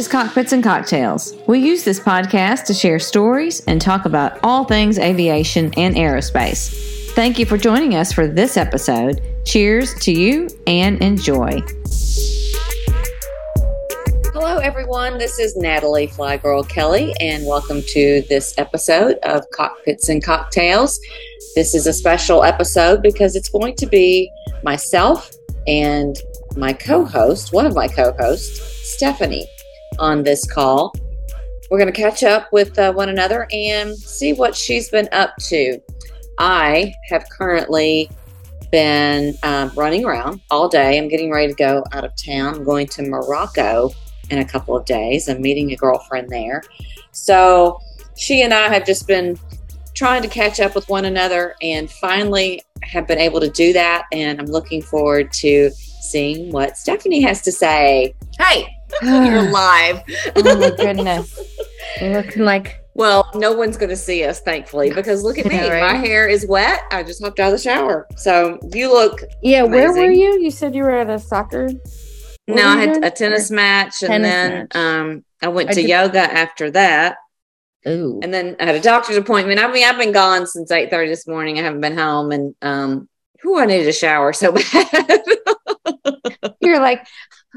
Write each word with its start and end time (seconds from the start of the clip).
is 0.00 0.08
Cockpits 0.08 0.52
and 0.52 0.64
Cocktails. 0.64 1.36
We 1.46 1.58
use 1.58 1.84
this 1.84 2.00
podcast 2.00 2.64
to 2.64 2.72
share 2.72 2.98
stories 2.98 3.62
and 3.66 3.82
talk 3.82 4.06
about 4.06 4.40
all 4.42 4.64
things 4.64 4.98
aviation 4.98 5.74
and 5.76 5.94
aerospace. 5.94 7.10
Thank 7.10 7.38
you 7.38 7.44
for 7.44 7.58
joining 7.58 7.94
us 7.96 8.10
for 8.10 8.26
this 8.26 8.56
episode. 8.56 9.20
Cheers 9.44 9.92
to 9.96 10.10
you 10.10 10.48
and 10.66 11.02
enjoy. 11.02 11.62
Hello, 14.32 14.56
everyone. 14.56 15.18
This 15.18 15.38
is 15.38 15.54
Natalie 15.54 16.08
Flygirl 16.08 16.66
Kelly, 16.66 17.12
and 17.20 17.44
welcome 17.44 17.82
to 17.88 18.22
this 18.30 18.54
episode 18.56 19.18
of 19.24 19.44
Cockpits 19.50 20.08
and 20.08 20.24
Cocktails. 20.24 20.98
This 21.54 21.74
is 21.74 21.86
a 21.86 21.92
special 21.92 22.42
episode 22.42 23.02
because 23.02 23.36
it's 23.36 23.50
going 23.50 23.76
to 23.76 23.86
be 23.86 24.32
myself 24.62 25.30
and 25.66 26.16
my 26.56 26.72
co 26.72 27.04
host, 27.04 27.52
one 27.52 27.66
of 27.66 27.74
my 27.74 27.86
co 27.86 28.14
hosts, 28.18 28.60
Stephanie, 28.94 29.46
on 30.00 30.24
this 30.24 30.50
call. 30.50 30.92
We're 31.70 31.78
going 31.78 31.92
to 31.92 32.00
catch 32.00 32.24
up 32.24 32.52
with 32.52 32.76
uh, 32.78 32.92
one 32.92 33.10
another 33.10 33.46
and 33.52 33.96
see 33.96 34.32
what 34.32 34.56
she's 34.56 34.88
been 34.88 35.08
up 35.12 35.36
to. 35.48 35.78
I 36.38 36.92
have 37.10 37.28
currently 37.30 38.10
been 38.72 39.34
um, 39.42 39.70
running 39.76 40.04
around 40.04 40.40
all 40.50 40.68
day. 40.68 40.98
I'm 40.98 41.08
getting 41.08 41.30
ready 41.30 41.48
to 41.48 41.54
go 41.54 41.84
out 41.92 42.04
of 42.04 42.12
town. 42.16 42.54
I'm 42.54 42.64
going 42.64 42.86
to 42.88 43.02
Morocco 43.02 43.90
in 44.30 44.38
a 44.38 44.44
couple 44.44 44.76
of 44.76 44.84
days. 44.84 45.28
I'm 45.28 45.40
meeting 45.40 45.72
a 45.72 45.76
girlfriend 45.76 46.28
there. 46.28 46.62
So 47.12 47.78
she 48.16 48.42
and 48.42 48.52
I 48.52 48.72
have 48.72 48.86
just 48.86 49.06
been 49.06 49.38
trying 49.94 50.22
to 50.22 50.28
catch 50.28 50.60
up 50.60 50.74
with 50.74 50.88
one 50.88 51.04
another 51.04 51.54
and 51.62 51.90
finally 51.90 52.62
have 52.82 53.06
been 53.06 53.18
able 53.18 53.40
to 53.40 53.50
do 53.50 53.72
that. 53.72 54.06
And 54.12 54.40
I'm 54.40 54.46
looking 54.46 54.82
forward 54.82 55.32
to 55.34 55.70
seeing 56.00 56.50
what 56.50 56.76
Stephanie 56.76 57.20
has 57.20 57.42
to 57.42 57.52
say. 57.52 58.14
Hey, 58.38 58.76
you're 59.02 59.42
live. 59.50 60.02
oh 60.36 60.58
my 60.58 60.70
goodness. 60.76 61.38
You 62.00 62.10
looking 62.10 62.44
like 62.44 62.80
well, 62.94 63.30
no 63.34 63.52
one's 63.52 63.76
going 63.76 63.90
to 63.90 63.96
see 63.96 64.24
us, 64.24 64.40
thankfully, 64.40 64.90
because 64.92 65.22
look 65.22 65.38
at 65.38 65.46
me. 65.50 65.58
Right? 65.58 65.80
My 65.80 65.94
hair 65.94 66.28
is 66.28 66.46
wet. 66.46 66.82
I 66.90 67.02
just 67.02 67.22
hopped 67.22 67.40
out 67.40 67.46
of 67.46 67.52
the 67.52 67.58
shower. 67.58 68.06
So 68.16 68.58
you 68.72 68.92
look. 68.92 69.22
Yeah, 69.42 69.64
amazing. 69.64 69.94
where 69.94 70.06
were 70.06 70.12
you? 70.12 70.40
You 70.40 70.50
said 70.50 70.74
you 70.74 70.82
were 70.82 70.90
at 70.90 71.08
a 71.08 71.18
soccer. 71.18 71.70
No, 72.46 72.66
I 72.66 72.76
had 72.76 73.04
a 73.04 73.10
tennis 73.10 73.50
match, 73.50 74.02
and 74.02 74.10
tennis 74.10 74.28
then 74.30 74.52
match. 74.52 74.76
um, 74.76 75.24
I 75.40 75.48
went 75.48 75.70
I 75.70 75.74
to 75.74 75.80
did... 75.82 75.88
yoga 75.88 76.20
after 76.20 76.70
that. 76.72 77.16
Ooh. 77.88 78.20
And 78.22 78.34
then 78.34 78.56
I 78.60 78.66
had 78.66 78.74
a 78.74 78.80
doctor's 78.80 79.16
appointment. 79.16 79.60
I 79.60 79.72
mean, 79.72 79.86
I've 79.86 79.98
been 79.98 80.12
gone 80.12 80.46
since 80.46 80.70
eight 80.70 80.90
thirty 80.90 81.08
this 81.08 81.26
morning. 81.26 81.58
I 81.58 81.62
haven't 81.62 81.80
been 81.80 81.96
home, 81.96 82.32
and 82.32 82.54
um, 82.60 83.08
who 83.40 83.58
I 83.58 83.66
needed 83.66 83.88
a 83.88 83.92
shower 83.92 84.32
so 84.32 84.52
bad. 84.52 85.22
You're 86.60 86.80
like, 86.80 87.06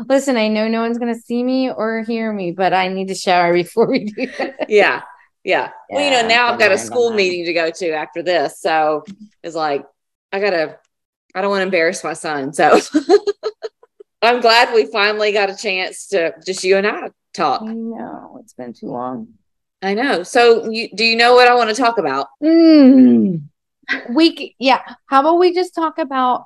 listen, 0.08 0.38
I 0.38 0.48
know 0.48 0.68
no 0.68 0.82
one's 0.82 0.98
going 0.98 1.14
to 1.14 1.20
see 1.20 1.44
me 1.44 1.72
or 1.72 2.04
hear 2.04 2.32
me, 2.32 2.52
but 2.52 2.74
I 2.74 2.88
need 2.88 3.10
to 3.10 3.16
shower 3.16 3.54
before 3.54 3.88
we 3.88 4.06
do 4.06 4.28
that. 4.38 4.70
Yeah. 4.70 5.02
Yeah. 5.44 5.72
Well, 5.90 6.04
you 6.04 6.10
know, 6.10 6.26
now 6.26 6.48
I've 6.48 6.60
got 6.60 6.72
a 6.72 6.78
school 6.78 7.12
meeting 7.12 7.46
to 7.46 7.54
go 7.54 7.70
to 7.70 7.92
after 7.92 8.24
this. 8.24 8.62
So 8.62 9.04
it's 9.44 9.56
like, 9.56 9.86
I 10.32 10.40
got 10.40 10.52
to, 10.52 10.80
I 11.36 11.42
don't 11.42 11.50
want 11.50 11.60
to 11.60 11.66
embarrass 11.66 12.04
my 12.04 12.14
son. 12.14 12.54
So 12.54 12.80
I'm 14.22 14.40
glad 14.40 14.74
we 14.74 14.86
finally 14.86 15.34
got 15.34 15.50
a 15.50 15.56
chance 15.56 16.08
to 16.08 16.34
just 16.46 16.64
you 16.64 16.78
and 16.78 16.88
I 16.88 17.10
talk. 17.34 17.62
I 17.62 17.74
know. 17.74 18.38
It's 18.42 18.54
been 18.54 18.72
too 18.72 18.88
long. 18.88 19.34
I 19.82 19.96
know. 19.96 20.24
So 20.24 20.70
you, 20.70 20.88
do 20.96 21.04
you 21.04 21.18
know 21.18 21.34
what 21.34 21.50
I 21.50 21.56
want 21.56 21.70
to 21.70 21.76
talk 21.76 21.98
about? 21.98 22.28
Mm. 22.42 23.44
We, 24.12 24.56
yeah. 24.60 24.82
How 25.08 25.20
about 25.20 25.40
we 25.40 25.54
just 25.54 25.76
talk 25.76 25.98
about 25.98 26.46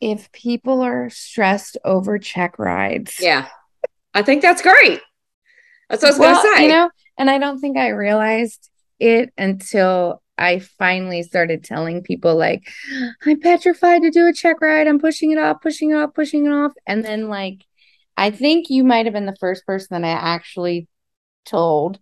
if 0.00 0.30
people 0.32 0.80
are 0.82 1.08
stressed 1.10 1.76
over 1.84 2.18
check 2.18 2.58
rides. 2.58 3.16
Yeah. 3.20 3.48
I 4.12 4.22
think 4.22 4.42
that's 4.42 4.62
great. 4.62 5.00
That's 5.88 6.02
what 6.02 6.08
I 6.08 6.10
was 6.12 6.18
well, 6.18 6.42
going 6.42 6.54
to 6.54 6.58
say. 6.58 6.62
You 6.64 6.68
know, 6.70 6.90
and 7.18 7.30
I 7.30 7.38
don't 7.38 7.58
think 7.58 7.76
I 7.76 7.88
realized 7.88 8.70
it 8.98 9.32
until 9.36 10.22
I 10.36 10.58
finally 10.58 11.22
started 11.22 11.62
telling 11.62 12.02
people, 12.02 12.36
like, 12.36 12.66
I'm 13.24 13.40
petrified 13.40 14.02
to 14.02 14.10
do 14.10 14.26
a 14.26 14.32
check 14.32 14.60
ride. 14.60 14.86
I'm 14.86 14.98
pushing 14.98 15.30
it 15.30 15.38
off, 15.38 15.60
pushing 15.60 15.90
it 15.90 15.96
off, 15.96 16.14
pushing 16.14 16.46
it 16.46 16.50
off. 16.50 16.72
And 16.86 17.04
then, 17.04 17.28
like, 17.28 17.64
I 18.16 18.30
think 18.30 18.70
you 18.70 18.84
might 18.84 19.06
have 19.06 19.12
been 19.12 19.26
the 19.26 19.36
first 19.38 19.66
person 19.66 20.00
that 20.00 20.06
I 20.06 20.12
actually 20.12 20.88
told. 21.44 21.98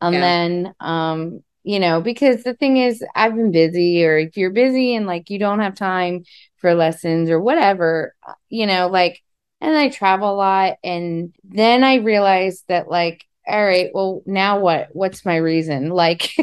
And 0.00 0.14
yeah. 0.14 0.20
then, 0.20 0.74
um, 0.80 1.40
you 1.64 1.80
know, 1.80 2.00
because 2.00 2.44
the 2.44 2.54
thing 2.54 2.78
is, 2.78 3.04
I've 3.14 3.34
been 3.34 3.52
busy, 3.52 4.04
or 4.04 4.16
if 4.16 4.36
you're 4.36 4.50
busy 4.50 4.94
and 4.94 5.06
like 5.06 5.28
you 5.28 5.38
don't 5.38 5.60
have 5.60 5.74
time 5.74 6.24
for 6.60 6.74
lessons 6.74 7.30
or 7.30 7.40
whatever, 7.40 8.14
uh, 8.26 8.34
you 8.48 8.66
know, 8.66 8.88
like, 8.88 9.22
and 9.60 9.76
I 9.76 9.88
travel 9.88 10.32
a 10.32 10.36
lot. 10.36 10.76
And 10.84 11.34
then 11.44 11.84
I 11.84 11.96
realized 11.96 12.64
that, 12.68 12.88
like, 12.88 13.24
all 13.46 13.64
right, 13.64 13.90
well, 13.94 14.22
now 14.26 14.60
what? 14.60 14.88
What's 14.92 15.24
my 15.24 15.36
reason? 15.36 15.88
Like, 15.90 16.22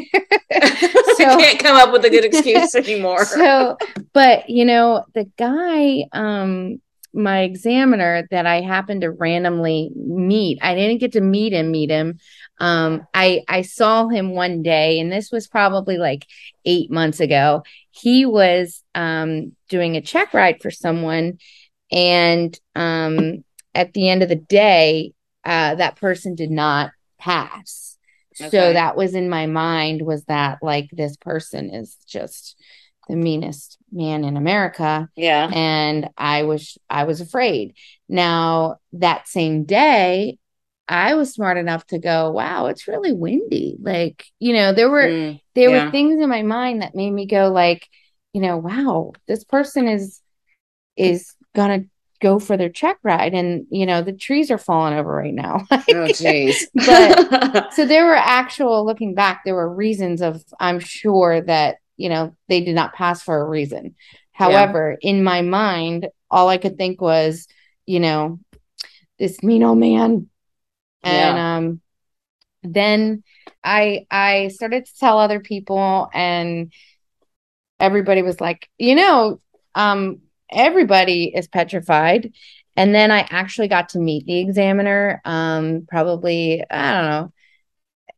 so, 0.52 1.24
I 1.24 1.36
can't 1.38 1.58
come 1.58 1.76
up 1.76 1.92
with 1.92 2.04
a 2.04 2.10
good 2.10 2.24
excuse 2.24 2.74
anymore. 2.74 3.24
so, 3.24 3.76
but 4.12 4.48
you 4.50 4.64
know, 4.64 5.04
the 5.14 5.30
guy, 5.36 6.06
um, 6.12 6.80
my 7.12 7.42
examiner 7.42 8.26
that 8.30 8.46
I 8.46 8.60
happened 8.60 9.00
to 9.00 9.10
randomly 9.10 9.90
meet, 9.94 10.58
I 10.62 10.74
didn't 10.74 10.98
get 10.98 11.12
to 11.12 11.20
meet 11.20 11.52
him, 11.52 11.70
meet 11.70 11.90
him. 11.90 12.18
Um, 12.58 13.06
I 13.12 13.42
I 13.48 13.62
saw 13.62 14.08
him 14.08 14.30
one 14.30 14.62
day, 14.62 14.98
and 14.98 15.12
this 15.12 15.30
was 15.30 15.46
probably 15.46 15.98
like 15.98 16.26
eight 16.64 16.90
months 16.90 17.20
ago. 17.20 17.62
He 17.90 18.26
was 18.26 18.82
um 18.94 19.52
doing 19.68 19.96
a 19.96 20.00
check 20.00 20.32
ride 20.34 20.60
for 20.62 20.70
someone, 20.70 21.38
and 21.90 22.58
um 22.74 23.44
at 23.74 23.92
the 23.92 24.08
end 24.08 24.22
of 24.22 24.28
the 24.28 24.36
day, 24.36 25.12
uh, 25.44 25.74
that 25.74 25.96
person 25.96 26.34
did 26.34 26.50
not 26.50 26.92
pass. 27.18 27.98
Okay. 28.40 28.50
So 28.50 28.72
that 28.72 28.96
was 28.96 29.14
in 29.14 29.28
my 29.28 29.46
mind 29.46 30.02
was 30.02 30.24
that 30.24 30.58
like 30.62 30.88
this 30.92 31.16
person 31.16 31.70
is 31.70 31.96
just 32.06 32.56
the 33.08 33.16
meanest 33.16 33.78
man 33.92 34.24
in 34.24 34.36
America. 34.36 35.08
Yeah. 35.16 35.48
And 35.52 36.08
I 36.16 36.42
was 36.42 36.76
I 36.90 37.04
was 37.04 37.20
afraid. 37.20 37.74
Now 38.08 38.76
that 38.94 39.28
same 39.28 39.64
day, 39.64 40.38
I 40.88 41.14
was 41.14 41.32
smart 41.32 41.58
enough 41.58 41.86
to 41.88 41.98
go, 41.98 42.30
wow, 42.30 42.66
it's 42.66 42.86
really 42.86 43.12
windy. 43.12 43.76
Like, 43.80 44.24
you 44.38 44.52
know, 44.52 44.72
there 44.72 44.90
were 44.90 45.06
mm, 45.06 45.40
there 45.54 45.70
yeah. 45.70 45.84
were 45.86 45.90
things 45.90 46.22
in 46.22 46.28
my 46.28 46.42
mind 46.42 46.82
that 46.82 46.94
made 46.94 47.10
me 47.10 47.26
go 47.26 47.48
like, 47.48 47.88
you 48.32 48.40
know, 48.40 48.56
wow, 48.56 49.12
this 49.26 49.44
person 49.44 49.88
is 49.88 50.20
is 50.96 51.34
gonna 51.54 51.84
go 52.20 52.38
for 52.38 52.56
their 52.56 52.68
check 52.68 52.98
ride 53.02 53.34
and 53.34 53.66
you 53.70 53.84
know 53.84 54.02
the 54.02 54.12
trees 54.12 54.50
are 54.50 54.58
falling 54.58 54.94
over 54.94 55.10
right 55.10 55.34
now 55.34 55.66
oh 55.70 55.76
jeez 56.08 56.54
but 56.74 57.72
so 57.74 57.84
there 57.84 58.06
were 58.06 58.16
actual 58.16 58.86
looking 58.86 59.14
back 59.14 59.42
there 59.44 59.54
were 59.54 59.72
reasons 59.72 60.22
of 60.22 60.42
i'm 60.58 60.80
sure 60.80 61.40
that 61.42 61.76
you 61.96 62.08
know 62.08 62.34
they 62.48 62.62
did 62.62 62.74
not 62.74 62.94
pass 62.94 63.22
for 63.22 63.38
a 63.38 63.48
reason 63.48 63.94
however 64.32 64.96
yeah. 65.02 65.10
in 65.10 65.22
my 65.22 65.42
mind 65.42 66.08
all 66.30 66.48
i 66.48 66.56
could 66.56 66.78
think 66.78 67.00
was 67.00 67.46
you 67.84 68.00
know 68.00 68.38
this 69.18 69.42
mean 69.42 69.62
old 69.62 69.78
man 69.78 70.28
and 71.06 71.36
yeah. 71.36 71.56
um 71.56 71.80
then 72.62 73.22
i 73.62 74.06
i 74.10 74.48
started 74.48 74.84
to 74.86 74.98
tell 74.98 75.18
other 75.18 75.40
people 75.40 76.10
and 76.12 76.72
everybody 77.78 78.22
was 78.22 78.40
like 78.40 78.68
you 78.78 78.94
know 78.94 79.40
um 79.74 80.20
everybody 80.50 81.32
is 81.34 81.48
petrified. 81.48 82.32
And 82.76 82.94
then 82.94 83.10
I 83.10 83.26
actually 83.30 83.68
got 83.68 83.90
to 83.90 83.98
meet 83.98 84.26
the 84.26 84.38
examiner, 84.38 85.20
um, 85.24 85.86
probably, 85.88 86.62
I 86.70 86.92
don't 86.92 87.10
know, 87.10 87.32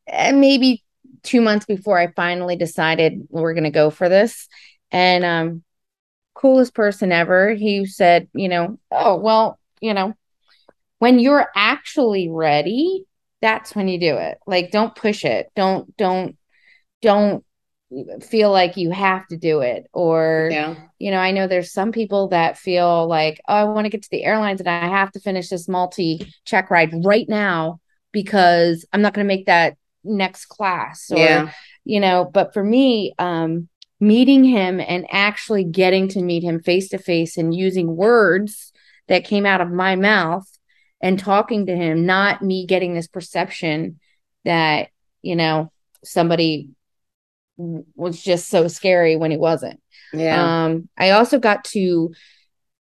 eh, 0.08 0.32
maybe 0.32 0.84
two 1.22 1.40
months 1.40 1.66
before 1.66 1.98
I 1.98 2.08
finally 2.12 2.56
decided 2.56 3.28
we're 3.30 3.54
going 3.54 3.64
to 3.64 3.70
go 3.70 3.90
for 3.90 4.08
this. 4.08 4.48
And, 4.90 5.24
um, 5.24 5.62
coolest 6.34 6.74
person 6.74 7.12
ever. 7.12 7.54
He 7.54 7.86
said, 7.86 8.28
you 8.32 8.48
know, 8.48 8.78
oh, 8.90 9.16
well, 9.16 9.58
you 9.80 9.94
know, 9.94 10.14
when 10.98 11.18
you're 11.18 11.48
actually 11.54 12.28
ready, 12.28 13.04
that's 13.40 13.74
when 13.74 13.88
you 13.88 14.00
do 14.00 14.16
it. 14.16 14.38
Like, 14.46 14.70
don't 14.70 14.94
push 14.94 15.24
it. 15.24 15.50
Don't, 15.54 15.96
don't, 15.96 16.36
don't 17.02 17.44
feel 18.22 18.50
like 18.50 18.76
you 18.76 18.90
have 18.90 19.26
to 19.28 19.38
do 19.38 19.60
it 19.60 19.86
or 19.94 20.50
yeah. 20.52 20.74
you 20.98 21.10
know 21.10 21.16
i 21.16 21.30
know 21.30 21.46
there's 21.46 21.72
some 21.72 21.90
people 21.90 22.28
that 22.28 22.58
feel 22.58 23.06
like 23.06 23.40
oh 23.48 23.54
i 23.54 23.64
want 23.64 23.86
to 23.86 23.90
get 23.90 24.02
to 24.02 24.10
the 24.10 24.24
airlines 24.24 24.60
and 24.60 24.68
i 24.68 24.86
have 24.86 25.10
to 25.10 25.20
finish 25.20 25.48
this 25.48 25.68
multi 25.68 26.30
check 26.44 26.70
ride 26.70 26.92
right 27.02 27.26
now 27.30 27.80
because 28.12 28.84
i'm 28.92 29.00
not 29.00 29.14
going 29.14 29.26
to 29.26 29.34
make 29.34 29.46
that 29.46 29.74
next 30.04 30.46
class 30.46 31.10
or 31.10 31.18
yeah. 31.18 31.50
you 31.84 31.98
know 31.98 32.26
but 32.26 32.52
for 32.52 32.62
me 32.62 33.14
um 33.18 33.68
meeting 34.00 34.44
him 34.44 34.80
and 34.80 35.06
actually 35.10 35.64
getting 35.64 36.08
to 36.08 36.20
meet 36.20 36.42
him 36.42 36.60
face 36.60 36.90
to 36.90 36.98
face 36.98 37.38
and 37.38 37.54
using 37.54 37.96
words 37.96 38.70
that 39.08 39.24
came 39.24 39.46
out 39.46 39.62
of 39.62 39.70
my 39.70 39.96
mouth 39.96 40.46
and 41.00 41.18
talking 41.18 41.66
to 41.66 41.76
him 41.76 42.06
not 42.06 42.42
me 42.42 42.66
getting 42.66 42.94
this 42.94 43.06
perception 43.06 44.00
that 44.44 44.88
you 45.22 45.36
know 45.36 45.70
somebody 46.04 46.70
was 47.56 48.22
just 48.22 48.48
so 48.48 48.68
scary 48.68 49.16
when 49.16 49.32
it 49.32 49.40
wasn't. 49.40 49.80
Yeah. 50.12 50.64
Um, 50.64 50.88
I 50.96 51.10
also 51.10 51.38
got 51.38 51.64
to 51.64 52.12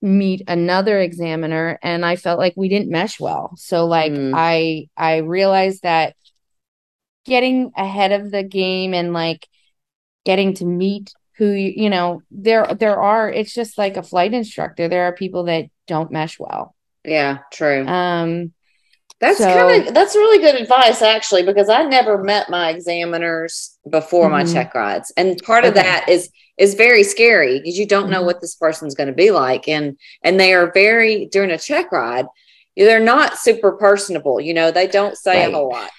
meet 0.02 0.44
another 0.48 1.00
examiner 1.00 1.80
and 1.82 2.06
I 2.06 2.16
felt 2.16 2.40
like 2.40 2.54
we 2.56 2.70
didn't 2.70 2.90
mesh 2.92 3.20
well. 3.20 3.54
So 3.58 3.86
like 3.86 4.12
Mm. 4.12 4.34
I 4.36 4.90
I 4.96 5.18
realized 5.18 5.84
that 5.84 6.16
getting 7.26 7.72
ahead 7.76 8.12
of 8.12 8.32
the 8.32 8.44
game 8.44 8.94
and 8.94 9.14
like 9.14 9.48
getting 10.26 10.54
to 10.56 10.66
meet 10.66 11.14
who 11.38 11.50
you, 11.52 11.74
you 11.76 11.90
know 11.90 12.22
there 12.32 12.66
there 12.78 13.00
are 13.00 13.30
it's 13.30 13.54
just 13.54 13.78
like 13.78 13.98
a 13.98 14.04
flight 14.04 14.34
instructor 14.34 14.88
there 14.88 15.06
are 15.06 15.14
people 15.14 15.46
that 15.46 15.66
don't 15.88 16.12
mesh 16.12 16.38
well 16.40 16.76
Yeah, 17.10 17.40
true. 17.52 17.86
um 17.88 18.54
That's 19.22 19.38
So- 19.40 19.54
kind 19.54 19.88
of 19.88 19.94
that's 19.94 20.16
really 20.16 20.40
good 20.40 20.56
advice 20.56 21.02
actually 21.02 21.44
because 21.44 21.68
I 21.68 21.84
never 21.84 22.24
met 22.24 22.50
my 22.50 22.70
examiners 22.70 23.78
before 23.90 24.30
my 24.30 24.44
Mhm. 24.44 24.54
check 24.54 24.74
rides. 24.74 25.12
And 25.18 25.38
part 25.44 25.66
of 25.66 25.74
that 25.74 26.08
is 26.08 26.30
is 26.58 26.74
very 26.76 27.04
scary 27.04 27.60
because 27.60 27.78
you 27.80 27.86
don't 27.86 28.10
know 28.10 28.22
Mhm. 28.22 28.26
what 28.28 28.42
this 28.42 28.56
person's 28.56 28.94
going 28.96 29.08
to 29.08 29.14
be 29.26 29.32
like 29.32 29.68
and 29.68 29.98
and 30.24 30.40
they 30.40 30.54
are 30.54 30.72
very 30.74 31.26
during 31.26 31.52
a 31.52 31.58
check 31.58 31.92
ride 31.92 32.28
they're 32.78 33.00
not 33.16 33.38
super 33.38 33.74
personable, 33.74 34.40
you 34.40 34.54
know, 34.54 34.72
they 34.72 34.88
don't 34.88 35.18
say 35.18 35.40
Right. 35.44 35.50
a 35.54 35.56
whole 35.56 35.70
lot. 35.70 35.90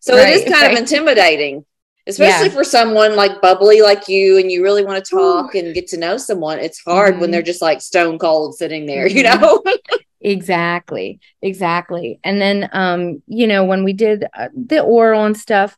So 0.00 0.16
it 0.16 0.30
is 0.30 0.42
kind 0.42 0.62
right. 0.62 0.72
of 0.72 0.78
intimidating. 0.78 1.64
Especially 2.08 2.48
Yeah. 2.48 2.54
for 2.54 2.64
someone 2.64 3.14
like 3.14 3.40
bubbly 3.40 3.82
like 3.82 4.08
you 4.08 4.36
and 4.38 4.50
you 4.52 4.62
really 4.64 4.84
want 4.84 5.02
to 5.02 5.08
talk 5.10 5.54
and 5.54 5.72
get 5.74 5.86
to 5.88 5.96
know 5.96 6.16
someone. 6.16 6.58
It's 6.58 6.80
hard 6.84 7.18
when 7.20 7.28
Mhm. 7.28 7.32
they're 7.32 7.42
just 7.52 7.62
like 7.62 7.80
stone 7.80 8.18
cold 8.18 8.56
sitting 8.56 8.84
there, 8.86 9.06
you 9.06 9.22
Mhm. 9.22 9.40
know? 9.40 9.62
Exactly. 10.24 11.20
Exactly. 11.42 12.18
And 12.24 12.40
then 12.40 12.70
um 12.72 13.22
you 13.26 13.46
know 13.46 13.64
when 13.66 13.84
we 13.84 13.92
did 13.92 14.24
uh, 14.36 14.48
the 14.56 14.80
oral 14.80 15.24
and 15.26 15.36
stuff 15.36 15.76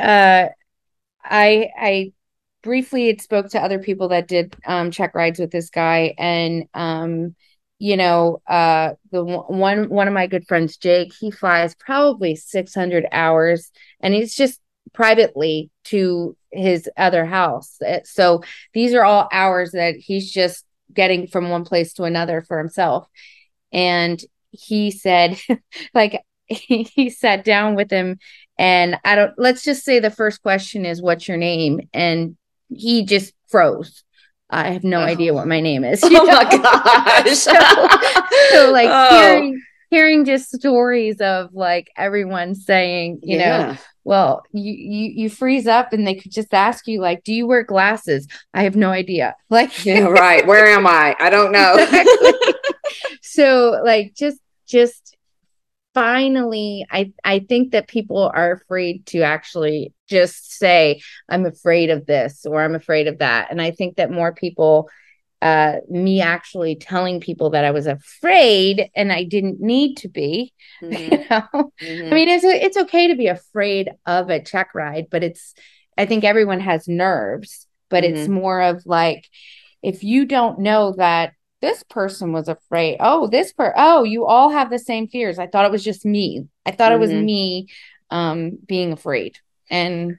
uh 0.00 0.46
I 1.24 1.70
I 1.78 2.12
briefly 2.62 3.16
spoke 3.18 3.50
to 3.50 3.60
other 3.60 3.80
people 3.80 4.08
that 4.10 4.28
did 4.28 4.56
um 4.66 4.90
check 4.90 5.14
rides 5.14 5.40
with 5.40 5.50
this 5.52 5.70
guy 5.70 6.14
and 6.18 6.64
um 6.74 7.36
you 7.78 7.96
know 7.96 8.42
uh 8.48 8.92
the 9.12 9.24
one 9.24 9.58
one 9.58 9.90
one 9.90 10.08
of 10.08 10.14
my 10.14 10.26
good 10.28 10.46
friends 10.48 10.76
Jake 10.78 11.12
he 11.20 11.30
flies 11.30 11.74
probably 11.76 12.36
600 12.36 13.06
hours 13.12 13.72
and 14.00 14.14
he's 14.14 14.34
just 14.34 14.60
privately 14.94 15.70
to 15.84 16.36
his 16.52 16.88
other 16.96 17.26
house 17.26 17.76
Uh, 17.86 18.00
so 18.04 18.42
these 18.74 18.94
are 18.94 19.04
all 19.04 19.28
hours 19.32 19.72
that 19.72 19.96
he's 19.96 20.32
just 20.32 20.64
getting 20.94 21.26
from 21.26 21.50
one 21.50 21.64
place 21.64 21.92
to 21.94 22.04
another 22.04 22.42
for 22.42 22.58
himself 22.58 23.08
and 23.72 24.20
he 24.52 24.90
said 24.90 25.38
like 25.94 26.22
he, 26.46 27.10
sat 27.10 27.44
down 27.44 27.76
with 27.76 27.90
him 27.90 28.18
and 28.58 28.98
i 29.04 29.14
don't 29.14 29.32
let's 29.38 29.62
just 29.62 29.84
say 29.84 30.00
the 30.00 30.10
first 30.10 30.42
question 30.42 30.84
is 30.84 31.00
what's 31.00 31.28
your 31.28 31.36
name 31.36 31.80
and 31.94 32.36
he 32.68 33.04
just 33.04 33.32
froze 33.48 34.02
i 34.50 34.70
have 34.70 34.82
no 34.84 34.98
Oh. 35.00 35.04
idea 35.04 35.32
what 35.32 35.46
my 35.46 35.60
name 35.60 35.84
is 35.84 36.02
Oh 36.04 36.08
you 36.08 36.26
my 36.26 36.44
gosh. 36.44 37.36
so, 37.36 37.52
so 38.50 38.70
like 38.72 38.90
Oh. 38.92 39.16
hearing 39.16 39.62
hearing 39.90 40.24
just 40.24 40.50
stories 40.52 41.20
of 41.20 41.50
like 41.52 41.88
everyone 41.96 42.54
saying 42.56 43.20
you 43.22 43.38
know 43.38 43.76
well 44.04 44.42
you, 44.52 44.72
you 44.72 45.12
you 45.22 45.30
freeze 45.30 45.66
up 45.66 45.92
and 45.92 46.06
they 46.06 46.14
could 46.14 46.30
just 46.32 46.52
ask 46.54 46.86
you 46.88 47.00
like 47.00 47.22
do 47.24 47.32
you 47.32 47.46
wear 47.46 47.62
glasses 47.64 48.26
i 48.54 48.62
have 48.64 48.74
no 48.76 48.90
idea 48.90 49.34
like 49.50 49.84
Yeah, 49.84 50.06
right. 50.06 50.46
Where 50.46 50.66
am 50.66 50.86
I? 50.86 51.14
I 51.20 51.28
don't 51.30 51.50
know. 51.52 51.74
Exactly. 51.76 52.32
So 53.32 53.80
like 53.84 54.14
just 54.16 54.38
just 54.66 55.16
finally 55.94 56.86
i 56.90 57.12
i 57.24 57.40
think 57.40 57.72
that 57.72 57.88
people 57.88 58.30
are 58.34 58.52
afraid 58.52 59.04
to 59.06 59.20
actually 59.22 59.92
just 60.08 60.52
say 60.58 61.00
i'm 61.28 61.46
afraid 61.46 61.90
of 61.90 62.06
this 62.06 62.46
or 62.46 62.62
i'm 62.62 62.74
afraid 62.76 63.08
of 63.08 63.18
that 63.18 63.48
and 63.50 63.60
i 63.60 63.70
think 63.72 63.96
that 63.96 64.10
more 64.10 64.32
people 64.32 64.88
uh 65.42 65.76
me 65.90 66.20
actually 66.20 66.76
telling 66.76 67.20
people 67.20 67.50
that 67.50 67.64
i 67.64 67.70
was 67.72 67.86
afraid 67.86 68.88
and 68.94 69.12
i 69.12 69.24
didn't 69.24 69.60
need 69.60 69.96
to 69.96 70.08
be 70.08 70.52
Mhm, 70.82 71.10
you 71.10 71.24
know 71.30 71.72
mhm. 71.80 72.12
I 72.12 72.14
mean, 72.14 72.28
it's 72.28 72.44
it's 72.44 72.76
okay 72.76 73.08
to 73.08 73.16
be 73.16 73.28
afraid 73.28 73.90
of 74.06 74.30
a 74.30 74.42
check 74.42 74.74
ride, 74.74 75.06
but 75.10 75.22
it's 75.22 75.54
I 75.96 76.06
think 76.06 76.24
everyone 76.24 76.60
has 76.60 76.88
nerves, 76.88 77.66
but 77.88 78.04
it's 78.04 78.26
Mm-hmm. 78.26 78.28
more 78.28 78.60
of 78.62 78.82
like 78.86 79.28
if 79.82 80.04
you 80.04 80.26
don't 80.26 80.60
know 80.60 80.94
that 80.98 81.34
this 81.60 81.82
person 81.84 82.32
was 82.32 82.48
afraid. 82.48 82.96
Oh, 83.00 83.26
this 83.26 83.52
per 83.52 83.72
oh, 83.76 84.02
you 84.04 84.26
all 84.26 84.50
have 84.50 84.70
the 84.70 84.78
same 84.78 85.08
fears. 85.08 85.38
I 85.38 85.46
thought 85.46 85.64
it 85.66 85.70
was 85.72 85.84
just 85.84 86.04
me. 86.04 86.46
I 86.66 86.70
thought 86.70 86.92
it 86.92 86.98
was 87.00 87.10
Mhm. 87.10 87.24
me 87.24 87.66
um 88.10 88.58
being 88.66 88.92
afraid. 88.92 89.38
And 89.70 90.16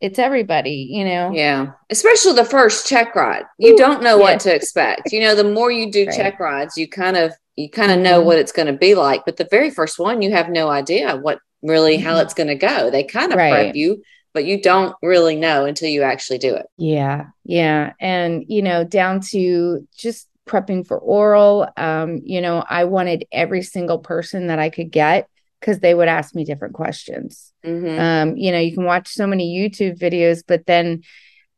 it's 0.00 0.18
everybody, 0.18 0.88
you 0.90 1.04
know. 1.04 1.30
yeah. 1.32 1.72
Especially 1.90 2.34
the 2.34 2.44
first 2.44 2.86
check 2.86 3.14
ride. 3.14 3.44
You 3.58 3.72
Ooh, 3.74 3.78
don't 3.78 4.02
know 4.02 4.16
yeah. 4.18 4.22
what 4.22 4.40
to 4.40 4.54
expect. 4.54 5.12
You 5.12 5.20
know, 5.20 5.34
the 5.34 5.44
more 5.50 5.70
you 5.70 5.90
do 5.90 6.04
Right. 6.06 6.16
check 6.16 6.40
rides, 6.40 6.76
you 6.76 6.88
kind 6.88 7.16
of 7.16 7.32
you 7.56 7.70
kind 7.70 7.92
of 7.92 8.00
know 8.00 8.20
Mhm. 8.20 8.24
what 8.26 8.38
it's 8.38 8.50
going 8.52 8.66
to 8.66 8.72
be 8.78 8.96
like. 8.96 9.24
But 9.24 9.36
the 9.36 9.46
very 9.50 9.70
first 9.70 9.98
one, 9.98 10.20
you 10.22 10.32
have 10.32 10.48
no 10.50 10.68
idea 10.70 11.16
what 11.16 11.38
really 11.62 11.96
how 11.96 12.16
Mhm. 12.16 12.22
it's 12.22 12.34
going 12.34 12.48
to 12.48 12.56
go. 12.56 12.90
They 12.90 13.04
kind 13.04 13.30
of 13.32 13.38
Right. 13.38 13.50
prep 13.52 13.76
you, 13.76 14.02
but 14.34 14.44
you 14.44 14.60
don't 14.60 14.94
really 15.02 15.36
know 15.36 15.64
until 15.64 15.88
you 15.88 16.02
actually 16.02 16.38
do 16.38 16.52
it. 16.56 16.66
Yeah, 16.76 17.26
yeah. 17.44 17.92
And, 18.00 18.44
you 18.48 18.60
know, 18.60 18.82
down 18.82 19.20
to 19.30 19.86
just 19.96 20.26
prepping 20.46 20.86
for 20.86 20.98
oral, 20.98 21.68
um, 21.76 22.20
you 22.24 22.40
know, 22.40 22.64
I 22.68 22.84
wanted 22.84 23.26
every 23.32 23.62
single 23.62 23.98
person 23.98 24.48
that 24.48 24.58
I 24.58 24.70
could 24.70 24.90
get 24.90 25.28
because 25.60 25.78
they 25.80 25.94
would 25.94 26.08
ask 26.08 26.34
me 26.34 26.44
different 26.44 26.74
questions. 26.74 27.52
Mhm. 27.64 27.98
Um, 27.98 28.36
you 28.36 28.52
know, 28.52 28.58
you 28.58 28.74
can 28.74 28.84
watch 28.84 29.08
so 29.08 29.26
many 29.26 29.56
YouTube 29.56 29.98
videos, 29.98 30.42
but 30.46 30.66
then 30.66 31.02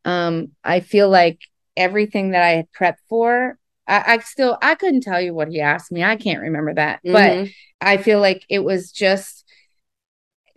um 0.04 0.52
I 0.62 0.80
feel 0.80 1.08
like 1.08 1.40
everything 1.76 2.30
that 2.30 2.42
I 2.42 2.50
had 2.50 2.66
prepped 2.72 3.02
for, 3.08 3.58
I, 3.88 4.14
I 4.14 4.18
still 4.18 4.56
I 4.62 4.74
couldn't 4.76 5.02
tell 5.02 5.20
you 5.20 5.34
what 5.34 5.48
he 5.48 5.60
asked 5.60 5.90
me. 5.90 6.04
I 6.04 6.16
can't 6.16 6.42
remember 6.42 6.74
that. 6.74 7.00
But 7.04 7.36
Mhm. 7.38 7.52
I 7.80 7.96
feel 7.98 8.20
like 8.20 8.44
it 8.48 8.60
was 8.60 8.92
just 8.92 9.44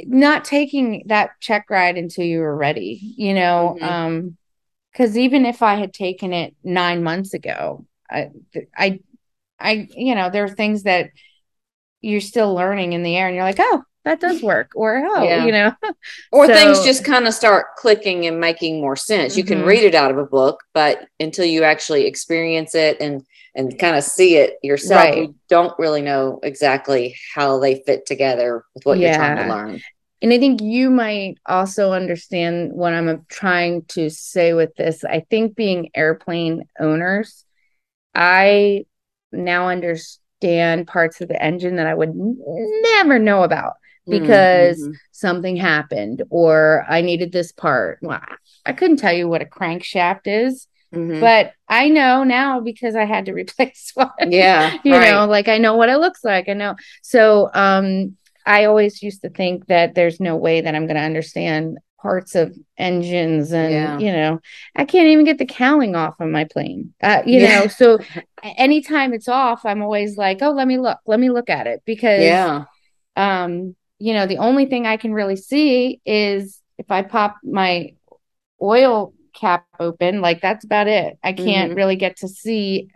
not 0.01 0.45
taking 0.45 1.03
that 1.07 1.31
check 1.39 1.69
ride 1.69 1.97
until 1.97 2.25
you 2.25 2.39
were 2.39 2.55
ready, 2.55 2.99
you 3.17 3.33
know. 3.33 3.75
Mhm. 3.79 3.83
Um, 3.83 4.37
because 4.91 5.17
even 5.17 5.45
if 5.45 5.61
I 5.61 5.75
had 5.75 5.93
taken 5.93 6.33
it 6.33 6.55
nine 6.63 7.03
months 7.03 7.33
ago, 7.33 7.85
I, 8.09 8.29
I, 8.75 8.99
I, 9.59 9.87
you 9.95 10.15
know, 10.15 10.29
there 10.29 10.43
are 10.45 10.49
things 10.49 10.83
that 10.83 11.09
you're 12.01 12.21
still 12.21 12.53
learning 12.53 12.93
in 12.93 13.03
the 13.03 13.15
air, 13.17 13.27
and 13.27 13.35
you're 13.35 13.43
like, 13.45 13.59
oh, 13.59 13.83
that 14.05 14.19
does 14.21 14.41
work, 14.53 14.71
or 14.75 14.97
oh, 15.05 15.23
Yeah. 15.23 15.45
you 15.45 15.51
know, 15.51 15.73
or 16.31 16.47
So- 16.47 16.53
things 16.53 16.83
just 16.83 17.03
kind 17.03 17.27
of 17.27 17.33
start 17.33 17.75
clicking 17.77 18.25
and 18.25 18.39
making 18.39 18.81
more 18.81 18.95
sense. 18.95 19.35
You 19.37 19.43
can 19.43 19.59
Mhm. 19.61 19.65
read 19.65 19.83
it 19.83 19.95
out 19.95 20.11
of 20.11 20.17
a 20.17 20.25
book, 20.25 20.63
but 20.73 21.05
until 21.19 21.45
you 21.45 21.63
actually 21.63 22.05
experience 22.05 22.75
it 22.75 22.97
and 23.01 23.23
and 23.55 23.77
kind 23.79 23.97
of 23.97 24.03
see 24.03 24.35
it 24.37 24.57
yourself, 24.61 25.03
Right. 25.03 25.17
you 25.17 25.35
don't 25.49 25.77
really 25.79 26.03
know 26.03 26.39
exactly 26.43 27.15
how 27.33 27.59
they 27.59 27.81
fit 27.85 28.05
together 28.05 28.63
with 28.75 28.85
what 28.85 28.99
you're 28.99 29.13
trying 29.13 29.37
to 29.37 29.47
learn. 29.53 29.81
And 30.21 30.31
I 30.31 30.37
think 30.37 30.61
you 30.61 30.91
might 30.91 31.39
also 31.47 31.91
understand 31.91 32.71
what 32.73 32.93
I'm 32.93 33.25
trying 33.27 33.85
to 33.89 34.09
say 34.11 34.53
with 34.53 34.75
this. 34.75 35.03
I 35.03 35.25
think 35.31 35.55
being 35.55 35.89
airplane 35.95 36.65
owners, 36.79 37.43
I 38.19 38.85
now 39.31 39.69
understand 39.69 40.87
parts 40.87 41.21
of 41.21 41.29
the 41.29 41.41
engine 41.41 41.77
that 41.77 41.87
I 41.87 41.95
would 41.95 42.11
never 42.13 43.17
know 43.17 43.43
about 43.43 43.73
because 44.09 44.81
Mhm. 44.81 44.95
something 45.11 45.55
happened 45.55 46.23
or 46.29 46.85
I 46.89 47.01
needed 47.01 47.31
this 47.31 47.51
part. 47.53 47.99
Well, 48.01 48.21
I 48.65 48.73
couldn't 48.73 48.97
tell 48.97 49.13
you 49.13 49.27
what 49.29 49.41
a 49.41 49.45
crankshaft 49.45 50.21
is, 50.25 50.67
Mhm. 50.93 51.21
but 51.21 51.53
I 51.69 51.87
know 51.87 52.23
now 52.25 52.59
because 52.59 52.95
I 52.95 53.05
had 53.05 53.25
to 53.27 53.33
replace 53.43 53.91
one 53.95 54.09
yeah, 54.31 54.77
you 54.83 54.91
right. 54.91 55.11
know 55.11 55.25
like 55.27 55.47
i 55.47 55.57
know 55.57 55.75
what 55.75 55.89
it 55.89 55.97
looks 55.97 56.23
like 56.23 56.49
i 56.49 56.53
know 56.53 56.75
so 57.01 57.49
um 57.53 58.17
i 58.45 58.65
always 58.65 59.01
used 59.01 59.21
to 59.21 59.29
think 59.29 59.67
that 59.67 59.95
there's 59.95 60.19
no 60.19 60.35
way 60.35 60.61
that 60.61 60.75
i'm 60.75 60.87
going 60.87 60.97
to 60.97 61.01
understand 61.01 61.77
parts 62.01 62.35
of 62.35 62.55
engines 62.77 63.51
and 63.51 63.71
Yeah. 63.73 63.99
you 63.99 64.11
know 64.11 64.39
i 64.75 64.85
can't 64.85 65.07
even 65.07 65.25
get 65.25 65.37
the 65.37 65.45
cowling 65.45 65.95
off 65.95 66.15
on 66.19 66.31
my 66.31 66.45
plane 66.45 66.93
uh 67.03 67.21
you 67.25 67.39
Yeah. 67.39 67.61
know 67.61 67.67
so 67.67 67.99
anytime 68.43 69.13
it's 69.13 69.27
off 69.27 69.65
i'm 69.65 69.81
always 69.81 70.17
like 70.17 70.41
oh 70.41 70.51
let 70.51 70.67
me 70.67 70.77
look 70.77 70.97
let 71.05 71.19
me 71.19 71.29
look 71.29 71.49
at 71.49 71.67
it 71.67 71.81
because 71.85 72.21
yeah, 72.21 72.65
um 73.15 73.75
you 73.99 74.13
know 74.13 74.25
the 74.25 74.37
only 74.37 74.65
thing 74.65 74.85
i 74.87 74.97
can 74.97 75.13
really 75.13 75.35
see 75.35 76.01
is 76.05 76.61
if 76.77 76.89
i 76.91 77.01
pop 77.01 77.37
my 77.43 77.91
oil 78.61 79.13
cap 79.33 79.65
open 79.79 80.21
like 80.21 80.41
that's 80.41 80.65
about 80.65 80.87
it 80.87 81.17
i 81.23 81.33
can't 81.33 81.71
Mhm. 81.71 81.75
really 81.75 81.95
get 81.95 82.17
to 82.17 82.27
see 82.27 82.89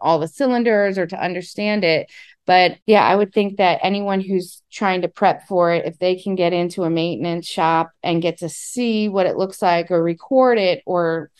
all 0.00 0.18
the 0.18 0.28
cylinders 0.28 0.98
or 0.98 1.06
to 1.06 1.22
understand 1.22 1.84
it 1.84 2.10
but 2.46 2.76
yeah 2.86 3.04
i 3.04 3.14
would 3.14 3.32
think 3.32 3.56
that 3.58 3.78
anyone 3.82 4.20
who's 4.20 4.62
trying 4.70 5.02
to 5.02 5.08
prep 5.08 5.46
for 5.46 5.72
it 5.72 5.86
if 5.86 5.98
they 5.98 6.16
can 6.16 6.34
get 6.34 6.52
into 6.52 6.82
a 6.82 6.90
maintenance 6.90 7.46
shop 7.46 7.90
and 8.02 8.22
get 8.22 8.38
to 8.38 8.48
see 8.48 9.08
what 9.08 9.26
it 9.26 9.36
looks 9.36 9.62
like 9.62 9.90
or 9.90 10.02
record 10.02 10.58
it 10.58 10.82
or 10.86 11.30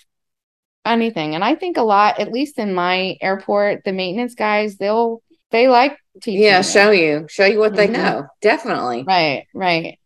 anything 0.85 1.35
and 1.35 1.45
i 1.45 1.55
think 1.55 1.77
a 1.77 1.83
lot 1.83 2.19
at 2.19 2.33
least 2.33 2.59
in 2.59 2.75
my 2.75 3.17
airport 3.21 3.85
the 3.85 3.93
maintenance 3.93 4.35
guys 4.35 4.77
they'll 4.77 5.23
they 5.51 5.69
like 5.69 5.97
teaching 6.21 6.43
yeah. 6.43 6.63
Show 6.63 6.91
you, 6.91 7.27
show 7.29 7.45
you 7.45 7.59
what 7.59 7.75
they 7.75 7.87
Mhm. 7.87 7.93
know. 7.93 8.27
Definitely. 8.41 9.05
right 9.07 9.47
right 9.55 9.99